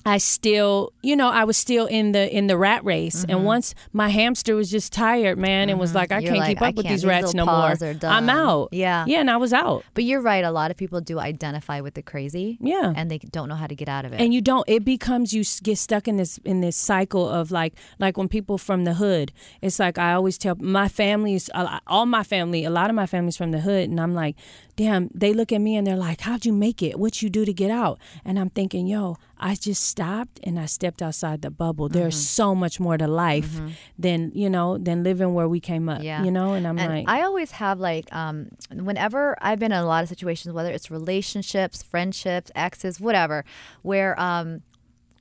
[0.05, 3.75] I still, you know, I was still in the in the rat race, and once
[3.93, 6.25] my hamster was just tired, man, and was like, I Mm-hmm.
[6.25, 6.93] You're can't like, keep up with can't.
[6.95, 7.75] these These rats no more.
[8.05, 8.69] I'm out.
[8.73, 9.05] Yeah.
[9.07, 9.85] yeah, and I was out.
[9.95, 10.45] But you're right.
[10.45, 12.59] A lot of people do identify with the crazy.
[12.61, 12.93] Yeah.
[12.95, 14.21] And they don't know how to get out of it.
[14.21, 17.75] and you don't it becomes you get stuck in this in this cycle of like
[17.99, 21.49] like when people from the hood it's like i always tell my family's
[21.87, 24.37] all my family a lot of my family's from the hood and i'm like
[24.77, 27.45] damn they look at me and they're like how'd you make it what you do
[27.45, 29.17] to get out and i'm thinking yo
[29.51, 32.43] i just stopped and i stepped outside the bubble there's Mm-hmm.
[32.43, 33.61] so much more to life
[33.99, 36.23] than you know than living where we came up Yeah.
[36.25, 38.37] you know and i'm and like I always have like um
[38.73, 43.45] whenever I've been in a lot of situations, whether it's relationships, friendships, exes, whatever,
[43.83, 44.63] where um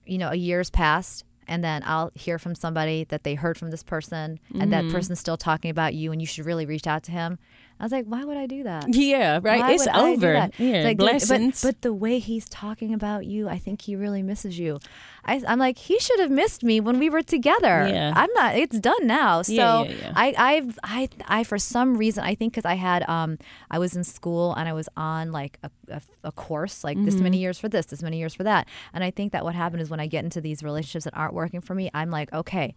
[0.05, 3.71] you know a year's passed and then I'll hear from somebody that they heard from
[3.71, 4.91] this person and that Mm-hmm.
[4.95, 7.39] person's still talking about you and you should really reach out to him.
[7.81, 8.93] I was like, why would I do that?
[8.93, 12.19] yeah right Why it's would I do over yeah Like, blessings But, but the way
[12.19, 14.79] he's talking about you, I think he really misses you.
[15.25, 17.89] I, I'm like, he should have missed me when we were together.
[17.91, 18.13] Yeah.
[18.15, 18.55] I'm not.
[18.55, 19.41] It's done now.
[19.41, 20.13] So Yeah, yeah, yeah.
[20.15, 23.37] I, I've, I, I, for some reason, I think because I had, um,
[23.69, 27.15] I was in school and I was on like a, a, a course, like this
[27.15, 27.23] Mm-hmm.
[27.23, 29.81] many years for this, this many years for that, and I think that what happened
[29.81, 32.75] is when I get into these relationships that aren't working for me, I'm like, okay,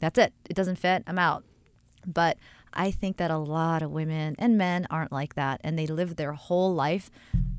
[0.00, 0.32] that's it.
[0.50, 1.02] It doesn't fit.
[1.06, 1.44] I'm out.
[2.06, 2.36] But
[2.74, 6.16] I think that a lot of women and men aren't like that, and they live
[6.16, 7.10] their whole life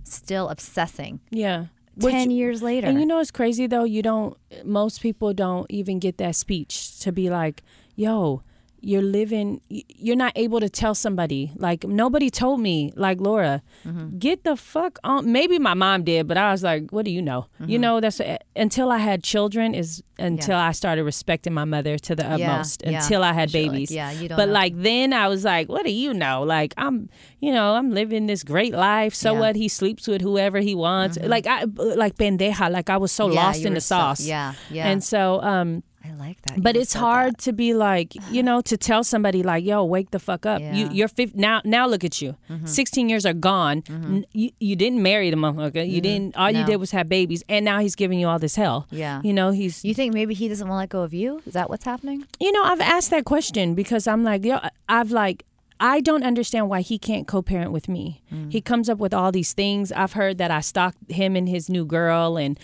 [0.03, 1.19] still obsessing.
[1.31, 1.65] yeah
[1.99, 3.85] Ten years later, And you know it's crazy though?
[3.85, 4.37] You don't.
[4.65, 7.63] Most people don't even get that speech to be like,
[7.95, 8.43] "Yo,
[8.89, 9.47] you're living.
[9.69, 11.51] You're not able to tell somebody.
[11.55, 12.75] Like nobody told me.
[12.95, 14.17] Like Laura, Mm-hmm.
[14.19, 15.31] get the fuck on.
[15.31, 17.41] Maybe my mom did, but I was like, "What do you know?
[17.59, 17.69] Mm-hmm.
[17.71, 18.21] You know that's
[18.55, 22.83] until I had children is until I started respecting my mother to the Yeah, utmost.
[22.85, 23.01] yeah.
[23.01, 23.91] Until I had You're like, babies.
[23.91, 24.53] yeah, you don't But know.
[24.61, 26.43] like then I was like, "What do you know?
[26.43, 27.09] Like I'm,
[27.41, 29.13] you know, I'm living this great life.
[29.15, 29.33] So Yeah.
[29.33, 29.39] Mm-hmm.
[29.41, 29.55] what?
[29.63, 31.17] He sleeps with whoever he wants.
[31.35, 31.65] Like I,
[32.03, 32.69] like pendeja.
[32.71, 34.21] Like I was so Yeah, lost in the so- sauce.
[34.25, 34.87] yeah, yeah.
[34.89, 36.61] And so, um, I like that.
[36.61, 37.41] but You it's hard that.
[37.45, 40.67] to be like, you know, to tell somebody like, "Yo, wake the fuck up." You,
[40.67, 40.73] Yeah.
[40.85, 40.95] Mm-hmm.
[40.95, 41.61] you're 50, now.
[41.65, 42.35] Now look at you.
[42.65, 43.83] Sixteen years are gone.
[43.89, 45.87] N- You, you didn't marry the motherfucker.
[45.89, 46.35] You didn't.
[46.37, 46.65] All you Mm-hmm.
[46.71, 48.87] Did was have babies, and now he's giving you all this hell.
[48.91, 49.21] Yeah.
[49.23, 49.83] You know, he's.
[49.83, 51.41] You think maybe he doesn't want to let go of you?
[51.45, 52.25] Is that what's happening?
[52.39, 55.45] You know, I've asked that question because I'm like, yo, I've like,
[55.79, 58.21] I don't understand why he can't co-parent with me.
[58.33, 58.49] Mm.
[58.51, 59.91] He comes up with all these things.
[59.91, 62.57] I've heard that I stalked him and his new girl, and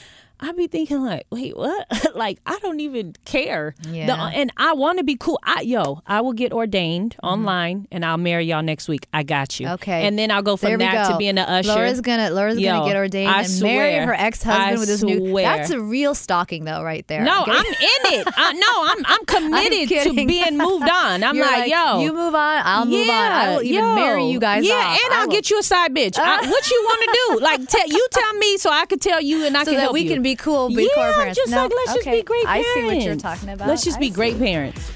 [0.44, 1.88] I be thinking like, wait, what?
[2.16, 3.76] like, I don't even care.
[3.84, 4.32] The- Yeah.
[4.34, 5.40] and I want to be cool.
[5.44, 9.08] I yo, I will get ordained online, and I'll marry y'all next week.
[9.14, 9.66] I got you.
[9.68, 9.74] Mm-hmm.
[9.76, 10.08] Okay.
[10.08, 11.12] And then I'll go from that go.
[11.14, 11.70] to being an usher.
[11.70, 14.06] Laura's gonna Laura's Yo, gonna get ordained I and marry swear.
[14.08, 15.34] her ex husband with his new.
[15.42, 17.22] That's a real stalking though, right there.
[17.24, 17.44] no?
[17.46, 18.28] I'm in it.
[18.36, 21.24] I, no, I'm I'm committed to being moved on.
[21.24, 23.16] I'm You're like, yo, you move on, I'll move on.
[23.32, 23.96] I will even yo.
[23.96, 24.66] marry you guys.
[24.66, 25.00] Yeah, off.
[25.06, 26.18] and I I'll get you a side bitch.
[26.18, 27.44] I- what you want to do?
[27.44, 29.94] Like, tell you tell me so I can tell you, and I so can help
[29.94, 30.10] we you.
[30.10, 31.38] can be cool, be yeah, core parents.
[31.40, 31.64] just No?
[31.64, 32.74] like let's just be great I parents.
[32.74, 33.68] see what you're talking about.
[33.68, 34.92] Let's just I be great parents.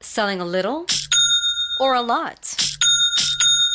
[0.00, 0.86] Selling a little
[1.80, 2.71] or a lot?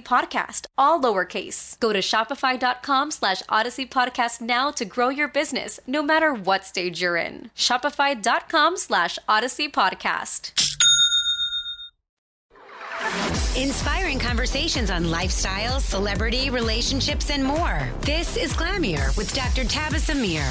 [0.00, 1.78] podcast, all lowercase.
[1.80, 7.00] Go to shopify.com slash odyssey podcast now to grow your business, no matter what stage
[7.00, 7.50] you're in.
[7.56, 10.52] Shopify.com slash odyssey podcast.
[13.56, 17.88] Inspiring conversations on lifestyle, celebrity, relationships, and more.
[18.02, 19.64] This is Glamier with Dr.
[19.64, 20.44] Tabasum Mir.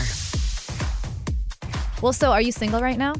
[2.02, 3.14] Well, so are you single right now?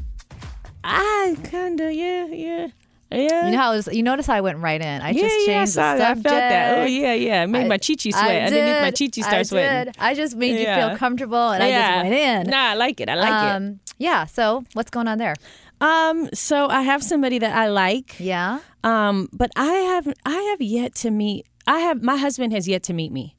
[0.84, 2.68] I kind of, yeah, yeah.
[3.10, 3.46] Yeah.
[3.46, 5.00] You know how it was, you notice how I went right in.
[5.02, 6.28] I yeah, just changed so I- the I subject.
[6.28, 6.78] felt that.
[6.78, 7.42] Oh, yeah, yeah.
[7.44, 8.42] It made I- my chichi I sweat.
[8.46, 8.96] Underneath my did.
[8.96, 9.84] chichi I start sweating.
[9.92, 9.96] did.
[9.98, 12.14] I just made you feel comfortable, and I just went
[12.46, 12.50] in.
[12.50, 13.08] Nah, I like it.
[13.08, 13.56] I like it.
[13.56, 14.24] um, yeah.
[14.26, 15.34] So what's going on there?
[15.80, 18.18] Um, so I have somebody that I like.
[18.18, 18.60] Yeah.
[18.82, 21.46] Um, but I have I have yet to meet.
[21.66, 23.35] I have my husband has yet to meet me.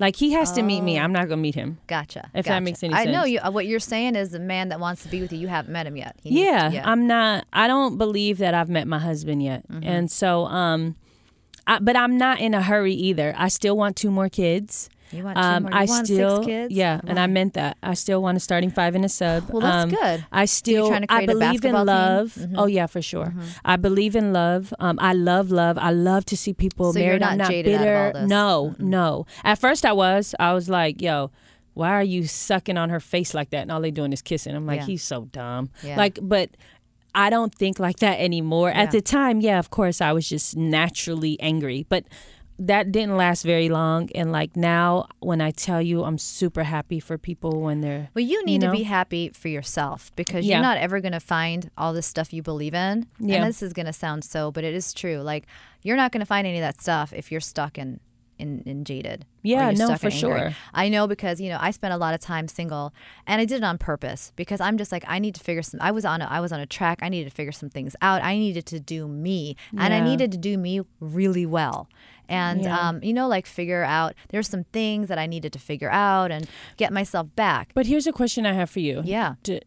[0.00, 0.98] Like he has to meet me.
[0.98, 1.78] I'm not gonna meet him.
[1.86, 2.30] Gotcha.
[2.34, 3.06] If that makes any sense.
[3.06, 3.38] I know you.
[3.38, 5.38] uh, What you're saying is the man that wants to be with you.
[5.38, 6.16] You haven't met him yet.
[6.22, 6.90] He needs Yeah, to- yeah.
[6.90, 7.44] I'm not.
[7.52, 9.84] I don't believe that I've met my husband yet, Mm-hmm.
[9.86, 10.96] and so um,
[11.66, 13.34] I, but I'm not in a hurry either.
[13.36, 14.88] I still want two more kids.
[15.12, 16.74] You want two um, more- you I want still, six kids?
[16.74, 17.76] yeah, and I meant that.
[17.82, 19.50] I still want a starting five and a sub.
[19.50, 20.24] Well, that's Um, good.
[20.32, 21.74] I still, trying to I believe in team?
[21.74, 21.86] Mm-hmm.
[21.86, 22.38] love.
[22.56, 23.34] Oh yeah, for sure.
[23.64, 24.72] I believe in love.
[24.78, 25.78] Um, I love love.
[25.78, 27.20] I love to see people So you're married.
[27.22, 28.06] not I'm not jaded out of bitter.
[28.06, 28.28] all this?
[28.30, 29.26] No, no.
[29.44, 30.34] At first, I was.
[30.38, 31.30] I was like, yo.
[31.74, 33.62] Why are you sucking on her face like that?
[33.62, 34.54] And all they doing is kissing.
[34.56, 34.86] I'm like, Yeah.
[34.86, 35.70] he's so dumb.
[35.84, 35.96] Yeah.
[35.96, 36.50] Like, but
[37.14, 38.70] I don't think like that anymore.
[38.70, 38.82] Yeah.
[38.82, 42.04] At the time, yeah, of course, I was just naturally angry, but
[42.60, 44.10] that didn't last very long.
[44.14, 48.10] And like now, when I tell you, I'm super happy for people when they're.
[48.14, 48.70] Well, you need know?
[48.70, 50.56] to be happy for yourself because Yeah.
[50.56, 53.06] you're not ever going to find all this stuff you believe in.
[53.18, 53.36] Yeah.
[53.36, 55.18] And this is going to sound so, but it is true.
[55.18, 55.46] Like,
[55.82, 58.00] you're not going to find any of that stuff if you're stuck in.
[58.38, 59.26] In, in jaded.
[59.42, 60.54] Yeah, no, for sure.
[60.72, 62.94] I know because you know I spent a lot of time single,
[63.26, 65.78] and I did it on purpose because I'm just like I need to figure some.
[65.82, 67.00] I was on a, I was on a track.
[67.02, 68.24] I needed to figure some things out.
[68.24, 71.90] I needed to do me, and I needed to do me really well.
[72.30, 72.78] And Yeah.
[72.88, 76.30] um, you know, like figure out there's some things that I needed to figure out
[76.30, 77.72] and get myself back.
[77.74, 79.02] But here's a question I have for you.
[79.04, 79.34] Yeah.
[79.42, 79.60] To,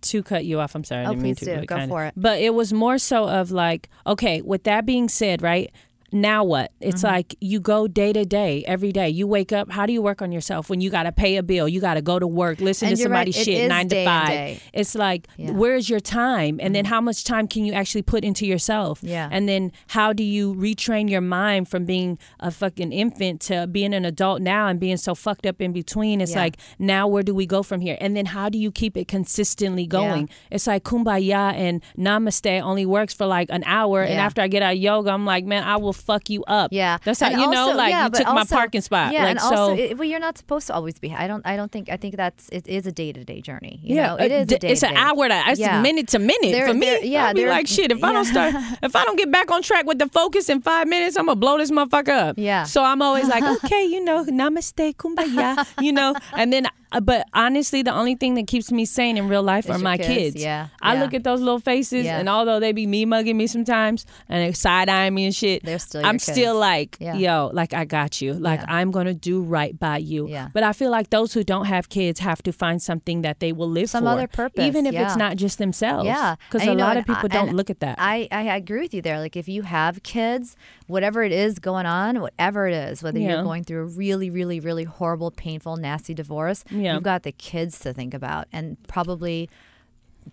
[0.00, 1.02] to cut you off, I'm sorry.
[1.04, 1.66] I Oh, didn't mean please to, do.
[1.66, 2.14] Go for it.
[2.16, 5.70] But it was more so of like, okay, with that being said, right?
[6.12, 6.72] Now what?
[6.80, 7.14] It's Mm-hmm.
[7.14, 9.08] like you go day to day, every day.
[9.08, 9.70] You wake up.
[9.70, 11.68] How do you work on yourself when you got to pay a bill?
[11.68, 14.62] You got to go to work, listen And to you're right, shit nine to five.
[14.72, 15.48] It's like, Yeah.
[15.48, 15.58] Mm-hmm.
[15.58, 16.58] where's your time?
[16.60, 19.00] And then how much time can you actually put into yourself?
[19.02, 19.28] Yeah.
[19.32, 23.94] And then how do you retrain your mind from being a fucking infant to being
[23.94, 26.20] an adult now and being so fucked up in between?
[26.20, 26.40] It's Yeah.
[26.42, 27.96] like, now where do we go from here?
[28.00, 30.28] And then how do you keep it consistently going?
[30.50, 34.02] It's like kumbaya and namaste only works for like an hour.
[34.02, 36.72] And after I get out of yoga, I'm like, man, I will fuck you up.
[36.72, 39.12] Yeah, That's how, And you know, like yeah, you took my parking spot.
[39.12, 41.12] Yeah, like, and so, also, it, well, you're not supposed to always be.
[41.12, 41.44] I don't.
[41.46, 41.88] I don't think.
[41.90, 43.80] I think that's it is a day to day journey.
[43.82, 44.46] You yeah, know, it uh, is.
[44.48, 45.80] d- A day it's an hour to it's Yeah.
[45.80, 46.86] minute to minute There- for me.
[46.86, 47.90] there- yeah, I'll be like shit.
[47.92, 50.60] If I don't start, if I don't get back on track with the focus in
[50.62, 52.34] five minutes, I'm gonna blow this motherfucker up.
[52.38, 52.64] Yeah.
[52.64, 56.66] So I'm always like, okay, you know, namaste, kumbaya, you know, and then.
[56.92, 59.78] Uh, But honestly, the only thing that keeps me sane in real life Is are
[59.78, 60.36] my kids, kids.
[60.42, 61.00] yeah, I yeah.
[61.02, 62.18] look at those little faces, Yeah.
[62.18, 65.64] and although they be me mugging me sometimes and they side eyeing me and shit,
[65.64, 66.24] They're still I'm kids.
[66.32, 67.14] still like, Yeah.
[67.16, 68.60] yo, like I got you, like.
[68.68, 70.28] I'm gonna do right by you.
[70.28, 70.48] Yeah.
[70.52, 73.52] But I feel like those who don't have kids have to find something that they
[73.52, 73.98] will live for.
[73.98, 76.06] Some for, other purpose, even if it's not just themselves.
[76.06, 77.96] Yeah, because a you know, lot of people I- don't look at that.
[77.98, 79.18] I, I agree with you there.
[79.20, 83.42] Like if you have kids, whatever it is going on, whatever it is, whether you're
[83.42, 86.94] going through a really, really, really horrible, painful, nasty divorce, Yeah.
[86.94, 89.48] you've got the kids to think about, and probably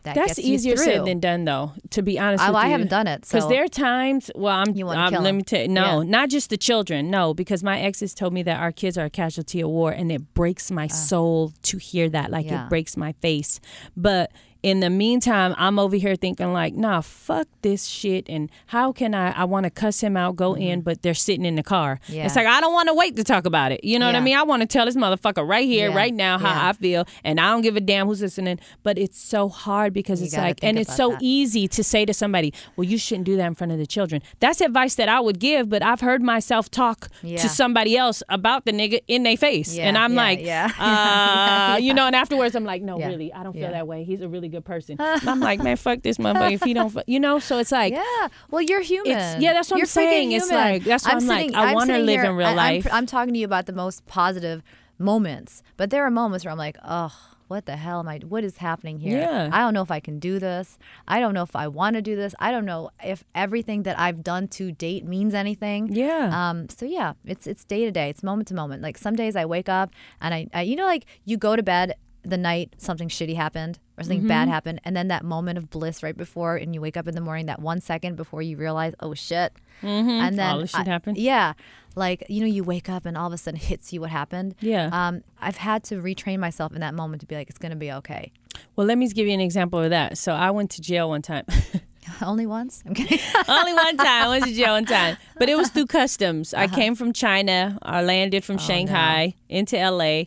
[0.03, 1.71] that That's easier said than done, though.
[1.91, 2.71] To be honest, I- with I you.
[2.73, 4.29] haven't done it, because so- there are times.
[4.35, 4.75] Well, I'm.
[4.75, 5.37] You I'm- kill let 'em.
[5.37, 6.09] me tell you, no, Yeah.
[6.09, 7.09] not just the children.
[7.09, 10.11] No, because my exes told me that our kids are a casualty of war, and
[10.11, 12.29] it breaks my soul to hear that.
[12.29, 12.49] Like Ah.
[12.51, 12.65] Yeah.
[12.65, 13.59] it breaks my face.
[13.97, 14.31] But
[14.61, 18.27] in the meantime, I'm over here thinking like, nah, fuck this shit.
[18.27, 19.31] And how can I?
[19.31, 21.99] I want to cuss him out, go in, but they're sitting in the car.
[22.03, 22.13] Mm-hmm.
[22.13, 22.25] Yeah.
[22.25, 23.83] It's like I don't want to wait to talk about it.
[23.83, 24.23] You know what I Yeah.
[24.25, 24.37] mean?
[24.37, 25.95] I want to tell this motherfucker right here, Yeah.
[25.95, 26.69] right now, how Yeah.
[26.69, 28.59] I feel, and I don't give a damn who's listening.
[28.83, 31.19] But it's so hard because You it's like, and it's so that.
[31.21, 34.21] easy to say to somebody, "Well, you shouldn't do that in front of the children."
[34.41, 37.37] That's advice that I would give, but I've heard myself talk Yeah.
[37.37, 41.73] to somebody else about the nigga in their face, Yeah, and I'm yeah, like, yeah.
[41.73, 43.07] uh, you know, and afterwards I'm like, "No, Yeah.
[43.07, 43.71] really, I don't feel Yeah.
[43.71, 44.03] that way.
[44.03, 46.89] He's a really good person." And I'm like, "Man, fuck this motherfucker if he don't,"
[46.89, 47.39] fu-" you know.
[47.39, 48.27] So it's like, Yeah.
[48.51, 49.11] Well, you're human.
[49.11, 50.31] It's- yeah, that's what I'm You're freaking saying.
[50.33, 52.87] It's like- that's what I'm like, I wanna live here- in real I- I'm- life.
[52.91, 54.61] I'm, talking to you about the most positive
[54.97, 57.13] moments, but there are moments where I'm like, oh,
[57.47, 58.19] what the hell am I?
[58.19, 59.21] What is happening here?
[59.21, 59.49] Yeah.
[59.51, 60.77] I don't know if I can do this.
[61.07, 62.35] I don't know if I want to do this.
[62.39, 65.89] I don't know if everything that I've done to date means anything.
[65.91, 66.29] Yeah.
[66.31, 66.69] Um.
[66.69, 68.09] So yeah, it's it's day to day.
[68.11, 68.83] It's moment to moment.
[68.83, 69.89] Like some days I wake up
[70.21, 73.79] and I, I you know, like you go to bed the night something shitty happened
[73.97, 74.51] or something bad Mm-hmm.
[74.53, 77.21] happened, and then that moment of bliss right before, and you wake up in the
[77.21, 81.17] morning, that one second before you realize, oh shit, and then All this shit happened?
[81.17, 81.53] Yeah,
[81.95, 84.55] like you know, you wake up and all of a sudden hits you what happened.
[84.59, 84.89] Yeah.
[84.91, 87.91] Um, I've had to retrain myself in that moment to be like, it's gonna be
[87.93, 88.31] okay.
[88.75, 90.17] well, let me give you an example of that.
[90.17, 91.45] So I went to jail one time.
[92.21, 92.81] Only once.
[92.85, 93.19] I'm kidding.
[93.47, 94.07] Only one time.
[94.25, 95.15] I went to jail one time.
[95.37, 96.53] But it was through customs.
[96.53, 96.63] Uh-huh.
[96.63, 97.77] I came from China.
[97.83, 100.23] I landed Oh, from Shanghai into LA.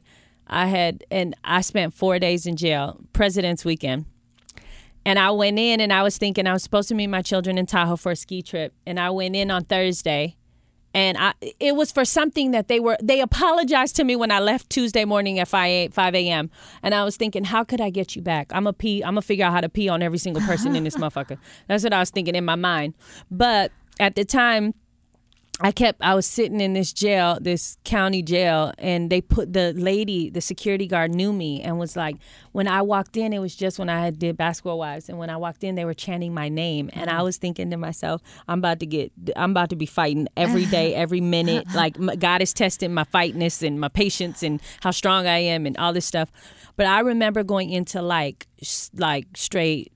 [0.47, 4.07] I had, and I spent four days in jail, President's Weekend.
[5.05, 7.59] And I went in and I was thinking I was supposed to meet my children
[7.59, 8.73] in Tahoe for a ski trip.
[8.87, 10.37] And I went in on Thursday
[10.95, 14.41] and I it was for something that they were they apologized to me when I
[14.41, 16.51] left Tuesday morning at 5 5 a.m.
[16.83, 18.51] And I was thinking, how could I get you back?
[18.53, 19.03] I'm a pee.
[19.03, 21.39] I'm gonna figure out how to pee on every single person in this motherfucker.
[21.69, 22.95] That's what I was thinking in my mind.
[23.31, 24.75] But at the time,
[25.63, 29.73] I kept I was sitting in this jail, this county jail, and they put the
[29.75, 32.17] lady, the security guard knew me and was like,
[32.51, 35.31] when I walked in, it was just when I had did basketball wives, and when
[35.31, 37.25] I walked in, they were chanting my name, and I mm.
[37.25, 40.95] was thinking to myself, I'm about to get, I'm about to be fighting every day,
[41.03, 41.67] every minute.
[41.75, 45.77] Like God is testing my fightness and my patience and how strong I am and
[45.77, 46.31] all this stuff.
[46.77, 48.47] But I remember going into like,
[48.97, 49.93] like straight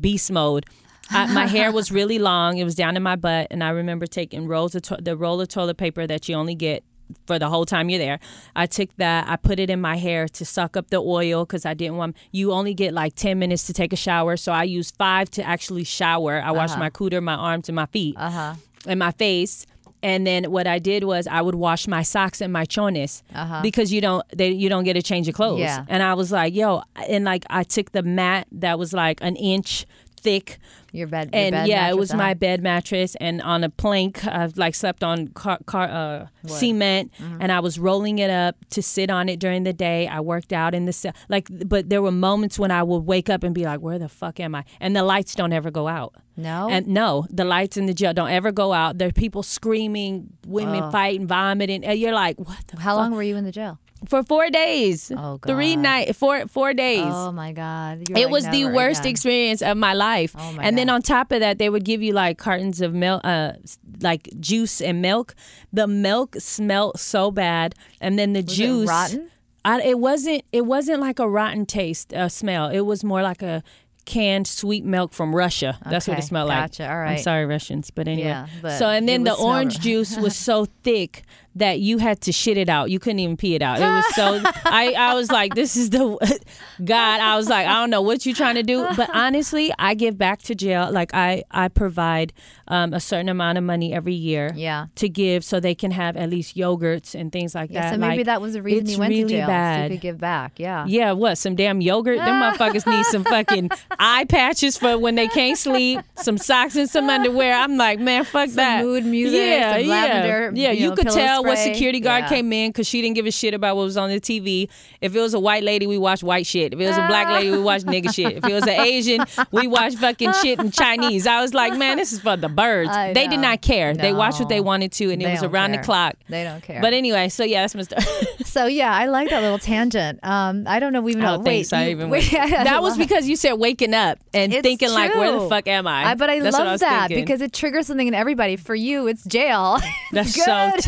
[0.00, 0.66] beast mode.
[1.10, 2.58] I, my hair was really long.
[2.58, 5.40] It was down in my butt, and I remember taking rolls of to- the roll
[5.40, 6.84] of toilet paper that you only get
[7.26, 8.20] for the whole time you're there.
[8.54, 11.66] I took that, I put it in my hair to suck up the oil because
[11.66, 12.16] I didn't want.
[12.30, 15.42] You only get like ten minutes to take a shower, so I used five to
[15.42, 16.40] actually shower.
[16.40, 18.54] I washed my cooter, my arms, and my feet, uh-huh.
[18.86, 19.66] and my face.
[20.02, 23.22] And then what I did was I would wash my socks and my chones
[23.62, 25.60] because you don't they you don't get a change of clothes.
[25.60, 25.84] Yeah.
[25.88, 29.36] And I was like, yo, and like I took the mat that was like an
[29.36, 29.84] inch
[30.22, 30.58] thick
[30.92, 31.30] Your bed.
[31.32, 32.34] Your and bed yeah, it was my uh-huh.
[32.34, 37.42] bed mattress, and on a plank, I've like slept on car, car uh, cement, Mm-hmm.
[37.42, 40.06] and I was rolling it up to sit on it during the day.
[40.08, 43.28] I worked out in the cell, like, but there were moments when I would wake
[43.30, 45.88] up and be like, "Where the fuck am I?" And the lights don't ever go
[45.88, 46.14] out.
[46.36, 46.68] No?
[46.70, 48.96] and no, the lights in the jail don't ever go out.
[48.98, 53.02] There are people screaming, women fighting, vomiting, and you're like, "What the?" How fuck?
[53.02, 53.78] long were you in the jail?
[54.08, 55.12] For four days.
[55.14, 55.82] Oh, Three God.
[55.82, 58.08] night, four four days Oh my God.
[58.08, 60.34] You're it like, was the worst again." experience of my life.
[60.38, 62.94] Oh my and then on top of that, they would give you like cartons of
[62.94, 63.52] milk, uh,
[64.00, 65.34] like juice and milk.
[65.72, 69.30] The milk smelled so bad, and then the Was it juice rotten?
[69.64, 70.44] I, it wasn't.
[70.52, 72.68] It wasn't like a rotten taste uh, smell.
[72.68, 73.62] It was more like a
[74.06, 75.78] canned sweet milk from Russia.
[75.88, 76.90] That's what it smelled gotcha, like.
[76.90, 78.28] all I'm sorry, Russians, but anyway.
[78.28, 81.22] Yeah, but so and then the orange juice was so thick
[81.56, 82.90] that you had to shit it out.
[82.90, 83.78] You couldn't even pee it out.
[83.78, 84.40] It was so.
[84.64, 86.00] I I was like, this is the
[86.84, 87.20] God.
[87.20, 90.16] I was like, I don't know what you're trying to do, but honestly, I give
[90.16, 90.90] back to jail.
[90.90, 92.32] Like I I provide
[92.68, 94.52] um, a certain amount of money every year.
[94.54, 94.86] Yeah.
[94.96, 97.74] To give so they can have at least yogurts and things like that.
[97.74, 97.94] Yeah, that.
[97.94, 99.46] so maybe Like, that was the reason you went really to jail.
[99.46, 100.58] So you could give back.
[100.58, 100.84] Yeah.
[100.86, 101.36] Yeah, what?
[101.36, 102.18] Some damn yogurt?
[102.18, 106.88] Them motherfuckers need some fucking eye patches for when they can't sleep, some socks and
[106.88, 107.54] some underwear.
[107.54, 108.84] I'm like, man, fuck that.
[108.84, 109.88] mood music, yeah, some yeah.
[109.88, 112.28] lavender, Yeah, you know, could pillow what security guard Yeah.
[112.28, 114.68] came in because she didn't give a shit about what was on the TV.
[115.00, 116.72] If it was a white lady, we watched white shit.
[116.72, 118.36] If it was a black lady, we watched nigga shit.
[118.38, 121.26] If it was an Asian, we watched fucking shit in Chinese.
[121.26, 122.90] I was like, man, this is for the birds.
[122.90, 123.94] I they did not care.
[123.94, 125.80] They watched what they wanted to, and They it was around care.
[125.80, 126.14] the clock.
[126.28, 126.80] They don't care.
[126.80, 128.02] But anyway, so yeah, that's my story.
[128.50, 130.18] So yeah, I like that little tangent.
[130.24, 131.00] Um, I don't know.
[131.02, 131.36] We even I know.
[131.36, 131.76] don't Wait, so.
[131.76, 135.14] I you- even wait, that was because you said waking up and It's thinking like,
[135.14, 136.10] where the fuck am I?
[136.10, 137.24] I, but I That's love was that thinking.
[137.24, 138.56] because it triggers something in everybody.
[138.56, 139.78] For you, it's jail.
[140.10, 140.82] that's so good.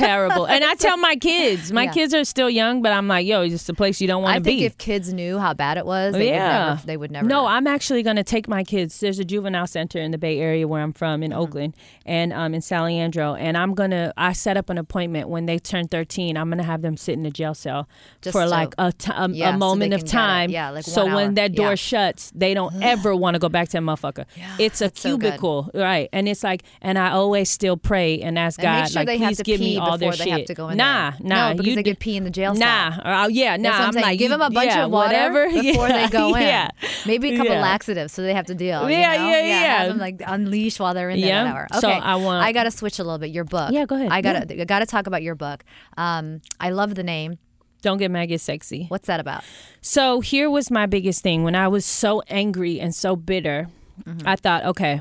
[0.53, 1.93] And I tell my kids, my Yeah.
[1.93, 4.37] kids are still young, but I'm like, yo, it's just a place you don't want
[4.37, 4.51] to be.
[4.51, 6.87] I think if kids knew how bad it was, they yeah, would never.
[6.87, 7.27] They would never.
[7.27, 8.99] No, I'm actually going to take my kids.
[9.01, 11.41] There's a juvenile center in the Bay Area where I'm from, in Mm-hmm.
[11.41, 11.75] Oakland,
[12.07, 13.35] and um, in San Leandro.
[13.35, 14.13] And I'm gonna.
[14.17, 16.37] I set up an appointment when they turn 13.
[16.37, 17.89] I'm gonna have them sit in a jail cell
[18.21, 20.13] Just for to- like a, t- a, Yeah, a moment they of can get it.
[20.13, 20.51] time.
[20.51, 21.75] Yeah, like so one when that door Yeah.
[21.77, 24.25] shuts, they don't ever want to go back to that motherfucker.
[24.59, 26.09] it's a that's so cubicle, right?
[26.13, 29.37] And it's like, and I always still pray and ask And God, sure like, please
[29.39, 30.32] to give me all their shit.
[30.39, 31.21] Have to go in nah, there.
[31.23, 33.03] nah, No, because you they d- get pee in the jail Nah, cell.
[33.05, 33.71] oh yeah, nah.
[33.71, 35.49] I'm, like, Give them a bunch yeah, of water whatever.
[35.63, 36.43] before yeah, they go in.
[36.43, 36.69] Yeah.
[37.07, 38.89] Maybe a couple laxatives so they have to deal.
[38.91, 39.29] you Yeah, know?
[39.29, 39.79] yeah, yeah.
[39.79, 41.29] Have them like unleash while they're in there.
[41.29, 41.43] Yeah.
[41.53, 41.67] Whatever.
[41.81, 41.99] So Okay.
[41.99, 43.31] I want- I got to switch a little bit.
[43.31, 43.71] Your book.
[43.73, 44.09] Yeah, go ahead.
[44.11, 44.61] I got to.
[44.61, 45.65] I got to talk about your book.
[45.97, 47.39] Um, I love the name.
[47.83, 48.87] Don't get mad, get sexy.
[48.89, 49.43] What's that about?
[49.81, 53.67] So here was my biggest thing when I was so angry and so bitter.
[54.07, 54.27] Mm-hmm.
[54.27, 55.01] I thought, okay,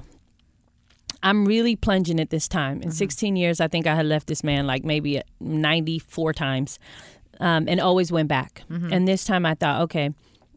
[1.24, 2.78] I'm really plunging at this time.
[2.80, 2.89] Mm-hmm.
[2.89, 6.80] In 16 years, I think I had left this man like maybe 94 times,
[7.39, 8.63] um, and always went back.
[8.69, 8.91] Mm-hmm.
[8.93, 10.11] And this time, I thought, okay.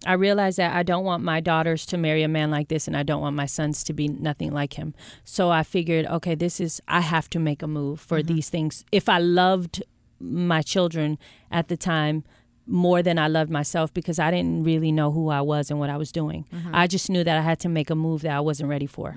[0.07, 2.97] I realized that I don't want my daughters to marry a man like this, and
[2.97, 4.93] I don't want my sons to be nothing like him.
[5.25, 8.35] So I figured, okay, this is, I have to make a move for Mm-hmm.
[8.35, 8.85] these things.
[8.93, 9.83] If I loved
[10.21, 11.19] my children
[11.51, 12.23] at the time
[12.67, 15.91] more than I loved myself because I didn't really know who I was and what
[15.91, 16.47] I was doing.
[16.73, 19.15] I just knew that I had to make a move that I wasn't ready for,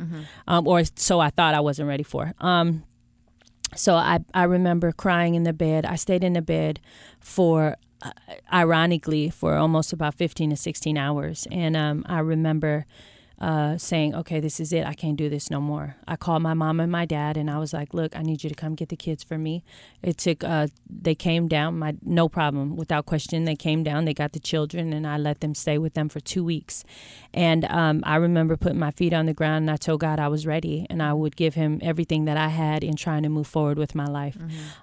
[0.47, 2.33] um, or so I thought I wasn't ready for.
[2.39, 2.83] Um,
[3.75, 5.85] so I, I remember crying in the bed.
[5.85, 6.79] I stayed in the bed
[7.19, 8.11] for, uh,
[8.51, 11.47] ironically, for almost about 15 to 16 hours.
[11.51, 12.85] And um, I remember
[13.39, 14.85] uh, saying, okay, this is it.
[14.85, 15.95] I can't do this no more.
[16.07, 18.49] I called my mom and my dad and I was like, look, I need you
[18.49, 19.63] to come get the kids for me.
[20.01, 23.45] It took, uh, they came down, my no problem, without question.
[23.45, 26.19] They came down, they got the children, and I let them stay with them for
[26.19, 26.83] two weeks.
[27.33, 30.29] And um, I remember putting my feet on the ground and I told God I
[30.29, 33.47] was ready and I would give him everything that I had in trying to move
[33.47, 34.37] forward with my life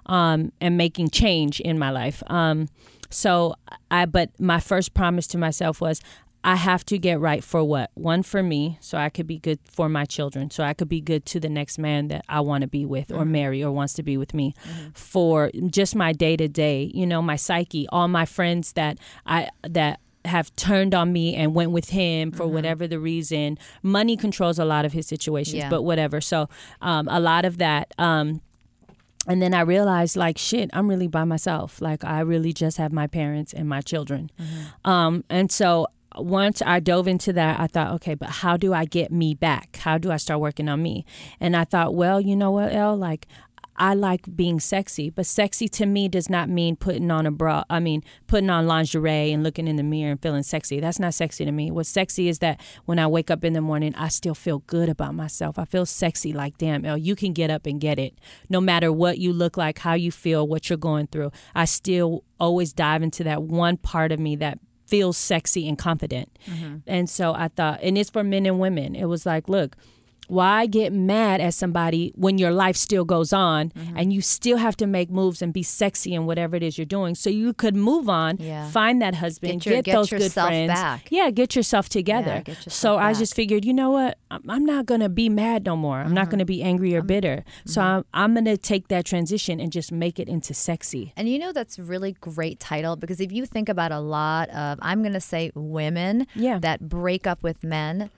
[0.05, 2.23] um, and making change in my life.
[2.27, 2.69] Um,
[3.09, 3.55] so
[3.91, 6.01] I, but my first promise to myself was
[6.45, 7.89] I have to get right for what?
[7.95, 11.01] One for me, so I could be good for my children, so I could be
[11.01, 13.93] good to the next man that I want to be with or marry or wants
[13.95, 14.53] to be with me.
[14.93, 19.49] For just my day to day, you know, my psyche, all my friends that I
[19.63, 23.57] that have turned on me and went with him for whatever the reason.
[23.83, 25.69] Money controls a lot of his situations, Yeah.
[25.69, 26.19] but whatever.
[26.21, 26.49] So
[26.81, 27.93] um, a lot of that.
[27.99, 28.41] Um,
[29.27, 31.81] and then I realized, like, shit, I'm really by myself.
[31.81, 34.29] Like, I really just have my parents and my children.
[34.83, 35.87] Um, and so
[36.17, 39.77] once I dove into that, I thought, okay, but how do I get me back?
[39.77, 41.05] How do I start working on me?
[41.39, 42.95] And I thought, well, you know what, El?
[42.95, 43.27] Like,
[43.77, 47.63] I like being sexy, but sexy to me does not mean putting on a bra.
[47.69, 50.79] I mean, putting on lingerie and looking in the mirror and feeling sexy.
[50.79, 51.71] That's not sexy to me.
[51.71, 54.87] What's sexy is that when I wake up in the morning, I still feel good
[54.87, 55.59] about myself.
[55.59, 58.17] I feel sexy like, damn, El, you can get up and get it.
[58.49, 61.31] No matter what you look like, how you feel, what you're going through.
[61.53, 66.37] I still always dive into that one part of me that feels sexy and confident.
[66.45, 66.77] Mm-hmm.
[66.87, 68.95] And so I thought, and it's for men and women.
[68.95, 69.75] It was like, look,
[70.27, 73.97] why get mad at somebody when your life still goes on Mm-hmm.
[73.97, 76.85] and you still have to make moves and be sexy in whatever it is you're
[76.85, 78.69] doing so you could move on Yeah.
[78.69, 81.07] find that husband Get your- get, get those good friends back.
[81.11, 84.41] yeah get yourself together Yeah, get yourself so i just figured you know what i'm
[84.49, 86.15] I'm not gonna be mad no more i'm Mm-hmm.
[86.15, 89.91] not gonna be angry or bitter so I'm, I'm gonna take that transition and just
[89.91, 93.69] make it into sexy And you know that's really great title because if you think
[93.69, 96.59] about a lot of I'm going to say women Yeah.
[96.59, 98.09] that break up with men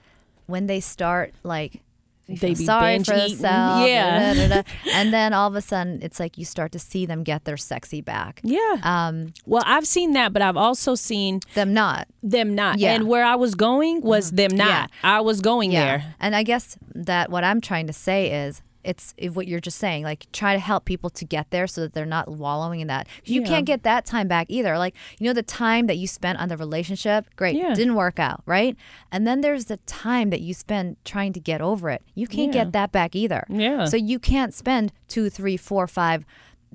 [0.46, 1.82] when they start like
[2.28, 3.28] they be sorry for eating.
[3.38, 4.34] themselves, Yeah.
[4.34, 4.62] da, da, da,
[4.92, 7.56] and then all of a sudden it's like you start to see them get their
[7.56, 8.40] sexy back.
[8.44, 12.06] yeah Um, well i've seen that but i've also seen them not.
[12.22, 12.94] them not Yeah.
[12.94, 16.76] and where i was going was them not i was going there And I guess
[16.94, 20.58] that what I'm trying to say is it's what you're just saying, like try to
[20.60, 23.06] help people to get there so that they're not wallowing in that.
[23.24, 23.46] You Yeah.
[23.48, 24.78] can't get that time back either.
[24.78, 27.74] Like, you know, the time that you spent on the relationship, great, Yeah.
[27.74, 28.76] didn't work out, right?
[29.10, 32.02] And then there's the time that you spend trying to get over it.
[32.14, 32.64] You can't Yeah.
[32.64, 33.44] get that back either.
[33.48, 33.84] Yeah.
[33.86, 36.24] So you can't spend two, three, four, five,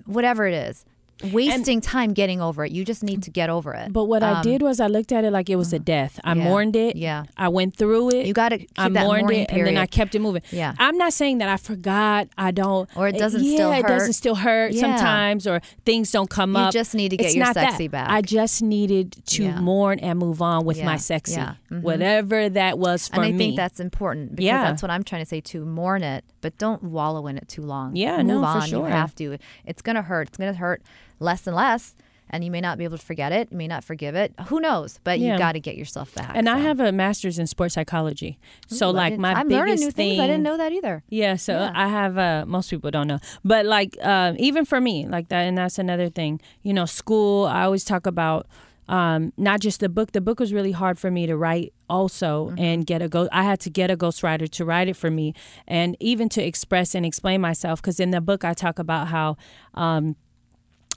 [0.06, 0.86] whatever it is,
[1.32, 2.72] wasting time getting over it.
[2.72, 3.94] You just need to get over it.
[3.94, 6.20] But what I Um, did was I looked at it like it was a death.
[6.24, 6.96] I yeah, mourned it.
[6.96, 7.26] yeah.
[7.38, 8.26] I went through it.
[8.26, 10.42] You gotta keep I that mourned mourning it, and then I kept it moving.
[10.52, 10.74] Yeah.
[10.80, 12.28] I'm not saying that I forgot.
[12.38, 12.90] I don't.
[12.96, 14.16] Or it doesn't yeah, still it doesn't hurt.
[14.16, 14.82] still hurt Yeah.
[14.82, 16.74] sometimes, or things don't come You up.
[16.74, 17.70] You just need to get It's your not that.
[17.72, 18.10] sexy back.
[18.10, 19.60] I just needed to Yeah.
[19.60, 21.40] mourn and move on with my sexy.
[21.72, 21.82] Mhm.
[21.82, 23.38] whatever that was for and I me.
[23.38, 24.64] think that's important because Yeah.
[24.64, 27.64] that's what I'm trying to say to mourn it, but don't wallow in it too
[27.64, 27.96] long.
[27.96, 28.68] Yeah, Move no, for on.
[28.68, 28.80] sure.
[28.88, 29.38] You have to.
[29.66, 30.28] It's gonna hurt.
[30.28, 30.84] It's gonna hurt
[31.20, 31.96] less and less,
[32.30, 33.48] and you may not be able to forget it.
[33.52, 34.34] You may not forgive it.
[34.48, 35.00] Who knows?
[35.04, 35.34] But Yeah.
[35.34, 36.32] you got to get yourself back.
[36.36, 38.38] and I have a master's in sports psychology.
[38.68, 40.20] So Ooh, like my I'm biggest learning new thing, things.
[40.20, 41.04] I didn't know that either.
[41.10, 41.72] Yeah, so Yeah.
[41.74, 43.20] I have uh most people don't know.
[43.46, 46.42] But like uh, even for me, like that and that's another thing.
[46.62, 48.48] You know, school, I always talk about
[48.88, 50.12] um not just the book.
[50.12, 52.60] The book was really hard for me to write also Mm-hmm.
[52.60, 55.34] and get a go I had to get a ghostwriter to write it for me
[55.68, 59.38] and even to express and explain myself cuz in the book I talk about how
[59.74, 60.16] um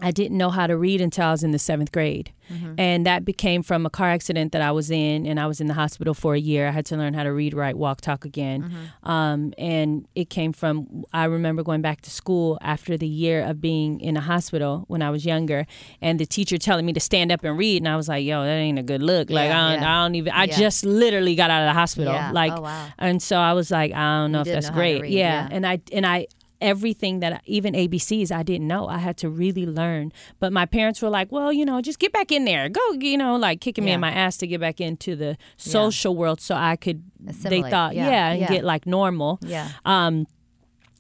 [0.01, 2.30] I didn't know how to read until I was in the seventh grade.
[2.53, 2.74] Mm-hmm.
[2.78, 5.68] And that became from a car accident that I was in, and I was in
[5.68, 6.68] the hospital for a year.
[6.68, 8.62] I had to learn how to read, write, walk, talk again.
[8.64, 9.09] Mm-hmm.
[9.11, 13.61] Um, and it came from, I remember going back to school after the year of
[13.62, 15.66] being in a hospital when I was younger,
[16.03, 17.78] and the teacher telling me to stand up and read.
[17.82, 19.30] And I was like, yo, that ain't a good look.
[19.30, 19.99] Like, Yeah, I, don't, yeah.
[19.99, 20.57] I don't even, I Yeah.
[20.59, 22.12] just literally got out of the hospital.
[22.32, 22.88] Like, Oh, wow.
[22.99, 25.01] and so I was like, I don't know You if that's great.
[25.03, 25.49] read, yeah.
[25.51, 26.26] And I, and I,
[26.61, 28.86] everything that I, even ABCs I didn't know.
[28.88, 30.12] I had to really learn.
[30.38, 32.68] But my parents were like, "Well, you know, just get back in there.
[32.68, 36.16] Go, you know, like kicking me in my ass to get back into the social
[36.16, 38.48] world so I could they thought, Yeah, yeah, and yeah.
[38.48, 39.68] get like normal." Yeah.
[39.84, 40.26] Um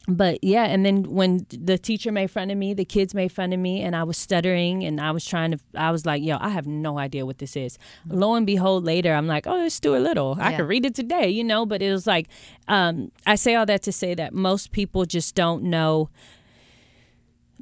[0.08, 3.52] but yeah, and then when the teacher made fun of me, the kids made fun
[3.52, 6.36] of me, and I was stuttering, and I was trying to, I was like, yo,
[6.40, 7.78] I have no idea what this is.
[8.08, 10.36] Lo and behold, later, I'm like, oh, it's Stuart Little.
[10.40, 10.56] I Yeah.
[10.58, 11.66] could read it today, you know.
[11.66, 12.28] But it was like,
[12.68, 16.08] um, I say all that to say that most people just don't know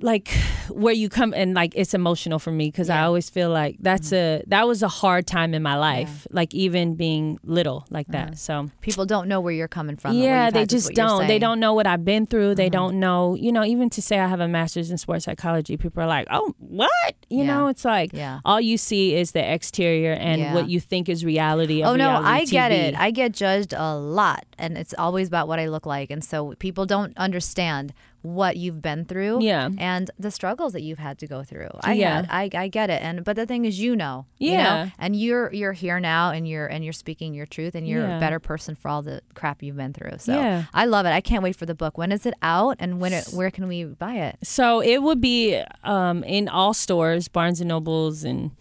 [0.01, 0.29] like
[0.71, 4.13] where you come and like it's emotional for me because I always feel like that's
[4.13, 8.27] a that was a hard time in my life, like even being little like Uh-huh.
[8.31, 8.39] that.
[8.39, 10.17] So People don't know where you're coming from.
[10.17, 11.27] yeah, they just don't.
[11.29, 12.57] They don't know what I've been through.
[12.57, 12.73] They Mhm.
[12.73, 16.03] don't know, you know, even to say I have a master's in sports psychology, people
[16.03, 17.47] are like, "Oh, what?" You Yeah.
[17.47, 18.41] know, it's like Yeah.
[18.45, 20.55] all you see is the exterior and Yeah.
[20.55, 21.83] what you think is reality.
[21.83, 22.75] Of Oh no, reality I get TV.
[22.89, 22.95] it.
[22.99, 26.55] I get judged a lot, and it's always about what I look like, and so
[26.59, 27.93] people don't understand
[28.25, 29.69] what you've been through, Yeah.
[29.77, 31.69] and the struggles that you've had to go through.
[31.83, 32.23] I Yeah.
[32.23, 34.63] had, I, I get it, and but the thing is, you know, you Yeah.
[34.85, 38.07] know, and you're you're here now, and you're and you're speaking your truth, and you're
[38.09, 38.17] Yeah.
[38.17, 40.17] a better person for all the crap you've been through.
[40.19, 40.65] So Yeah.
[40.73, 41.11] I love it.
[41.11, 41.99] I can't wait for the book.
[41.99, 44.37] When is it out, and when it, where can we buy it?
[44.43, 48.53] So it would be um, in all stores, Barnes and Nobles, and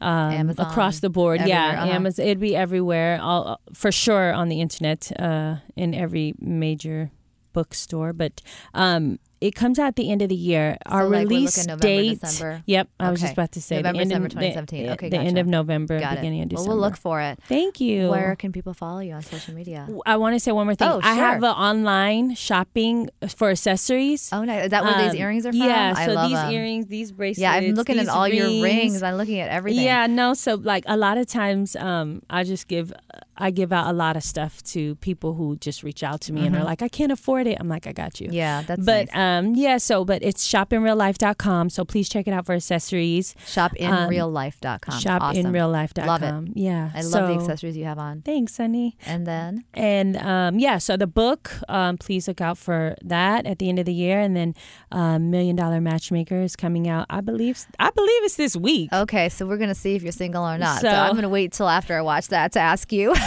[0.00, 1.42] um, Amazon, across the board.
[1.44, 1.92] Yeah, uh-huh.
[1.92, 2.24] Amazon.
[2.26, 7.10] It'd be everywhere, all, for sure on the internet, uh, in every major
[7.52, 8.12] bookstore.
[8.12, 8.40] But
[8.74, 10.76] um, it comes out at the end of the year.
[10.86, 12.20] Our So, like, we're release looking November, date.
[12.20, 12.62] December?
[12.66, 14.86] Yep, I was just about to say November, the end December of, 2017.
[14.86, 16.42] The, Okay, the end of November, Got beginning it.
[16.44, 16.68] of December.
[16.68, 17.38] Well, we'll look for it.
[17.48, 18.08] Thank you.
[18.10, 19.88] Where can people follow you on social media?
[20.06, 20.88] I want to say one more thing.
[20.88, 21.10] Oh, sure.
[21.10, 24.30] I have an online shopping for accessories.
[24.32, 24.64] Oh, nice.
[24.66, 25.60] Is that where Um, these earrings are from?
[25.62, 26.52] Yeah, I so love these them.
[26.52, 27.40] earrings, these bracelets.
[27.40, 29.02] Yeah, I'm looking at all your rings.
[29.02, 29.84] I'm looking at everything.
[29.84, 30.34] Yeah, no.
[30.34, 32.92] So like a lot of times, um, I just give,
[33.36, 36.46] I give out a lot of stuff to people who just reach out to me
[36.46, 37.56] and they're like, I can't afford it.
[37.58, 38.28] I'm like, I got you.
[38.28, 38.36] Mm-hmm.
[38.36, 39.16] Yeah, that's But nice.
[39.16, 39.78] um, yeah.
[39.78, 41.70] So, but it's shopinreallife.com.
[41.70, 43.34] So please check it out for accessories.
[43.46, 44.94] shopinreallife.com.
[44.94, 45.44] awesome.
[45.44, 46.06] Shopinreallife.com.
[46.06, 46.52] Love it.
[46.54, 46.90] Yeah.
[46.94, 48.22] I love so, the accessories you have on.
[48.22, 48.96] Thanks, Sunny.
[49.06, 53.58] And then And um, yeah, so the book, um, please look out for that at
[53.58, 54.54] the end of the year, and then
[54.90, 57.06] um, Million Dollar Matchmaker is coming out.
[57.10, 58.92] I believe I believe it's this week.
[58.92, 60.80] okay, so we're gonna see if you're single or not.
[60.80, 63.14] So, So- I'm gonna wait till after I watch that to ask you.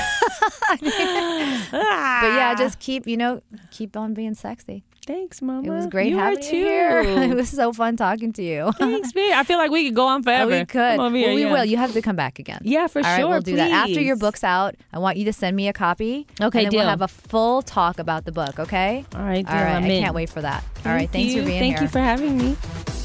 [0.81, 3.41] but yeah, just keep you know
[3.71, 4.83] keep on being sexy.
[5.05, 5.67] Thanks, Mama.
[5.67, 6.55] It was great you having are you too.
[6.55, 6.99] here.
[7.31, 8.71] it was so fun talking to you.
[8.79, 9.33] Thanks, babe.
[9.35, 10.49] I feel like we could go on Oh, forever.
[10.51, 10.79] we could.
[10.79, 11.51] Here, well, we yeah.
[11.51, 11.65] will.
[11.65, 12.59] You have to come back again.
[12.63, 13.29] Yeah, for All right, sure.
[13.29, 14.75] we'll do that after your book's out.
[14.91, 16.25] I want you to send me a copy.
[16.41, 16.79] Okay, and then deal.
[16.81, 18.59] We'll have a full talk about the book.
[18.59, 19.05] Okay.
[19.15, 19.63] All right, All deal.
[19.63, 19.75] right.
[19.75, 20.63] I'm I can't wait for that.
[20.63, 21.09] All Thank right.
[21.11, 21.41] Thanks you.
[21.41, 21.77] for being Thank here.
[21.77, 23.04] Thank you for having me.